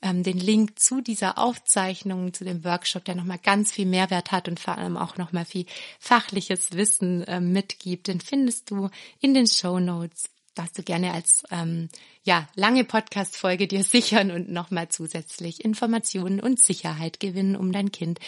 [0.00, 4.48] Ähm, den Link zu dieser Aufzeichnung, zu dem Workshop, der nochmal ganz viel Mehrwert hat
[4.48, 5.66] und vor allem auch nochmal viel
[5.98, 8.88] fachliches Wissen äh, mitgibt, den findest du
[9.20, 11.88] in den Show Notes darfst du gerne als ähm,
[12.22, 18.20] ja lange Podcast-Folge dir sichern und nochmal zusätzlich Informationen und Sicherheit gewinnen, um dein Kind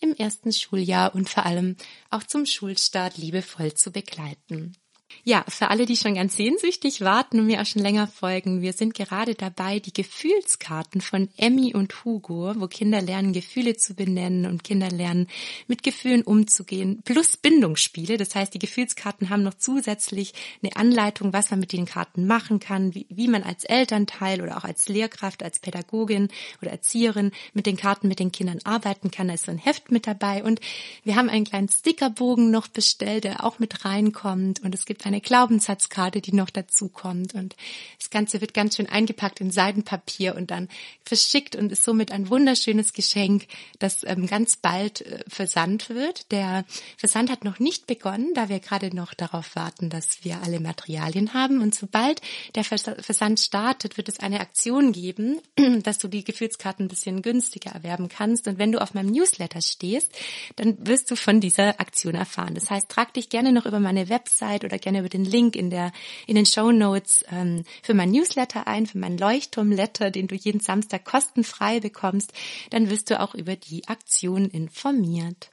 [0.00, 1.76] im ersten Schuljahr und vor allem
[2.10, 4.76] auch zum Schulstart liebevoll zu begleiten.
[5.22, 8.72] Ja, für alle, die schon ganz sehnsüchtig warten und mir auch schon länger folgen, wir
[8.72, 14.46] sind gerade dabei, die Gefühlskarten von Emmy und Hugo, wo Kinder lernen, Gefühle zu benennen
[14.46, 15.28] und Kinder lernen,
[15.68, 18.16] mit Gefühlen umzugehen, plus Bindungsspiele.
[18.16, 22.60] Das heißt, die Gefühlskarten haben noch zusätzlich eine Anleitung, was man mit den Karten machen
[22.60, 26.28] kann, wie, wie man als Elternteil oder auch als Lehrkraft, als Pädagogin
[26.60, 29.28] oder Erzieherin mit den Karten mit den Kindern arbeiten kann.
[29.28, 30.60] Da ist so ein Heft mit dabei und
[31.02, 35.20] wir haben einen kleinen Stickerbogen noch bestellt, der auch mit reinkommt und es gibt eine
[35.20, 37.34] Glaubenssatzkarte, die noch dazu kommt.
[37.34, 37.56] Und
[37.98, 40.68] das Ganze wird ganz schön eingepackt in Seidenpapier und dann
[41.04, 43.46] verschickt und ist somit ein wunderschönes Geschenk,
[43.78, 46.30] das ähm, ganz bald äh, versandt wird.
[46.32, 46.64] Der
[46.96, 51.34] Versand hat noch nicht begonnen, da wir gerade noch darauf warten, dass wir alle Materialien
[51.34, 51.60] haben.
[51.60, 52.20] Und sobald
[52.54, 55.40] der Vers Versand startet, wird es eine Aktion geben,
[55.82, 58.46] dass du die Gefühlskarten ein bisschen günstiger erwerben kannst.
[58.46, 60.12] Und wenn du auf meinem Newsletter stehst,
[60.56, 62.54] dann wirst du von dieser Aktion erfahren.
[62.54, 65.56] Das heißt, trag dich gerne noch über meine Website oder gerne gerne über den Link
[65.56, 65.92] in der
[66.26, 70.60] in den Show Notes ähm, für mein Newsletter ein, für meinen Leuchtturmletter, den du jeden
[70.60, 72.32] Samstag kostenfrei bekommst.
[72.70, 75.50] Dann wirst du auch über die Aktion informiert.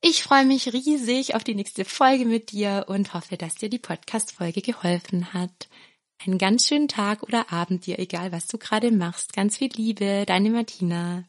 [0.00, 3.78] Ich freue mich riesig auf die nächste Folge mit dir und hoffe, dass dir die
[3.78, 5.68] Podcast-Folge geholfen hat.
[6.24, 9.34] Einen ganz schönen Tag oder Abend dir, egal was du gerade machst.
[9.34, 11.24] Ganz viel Liebe, deine Martina.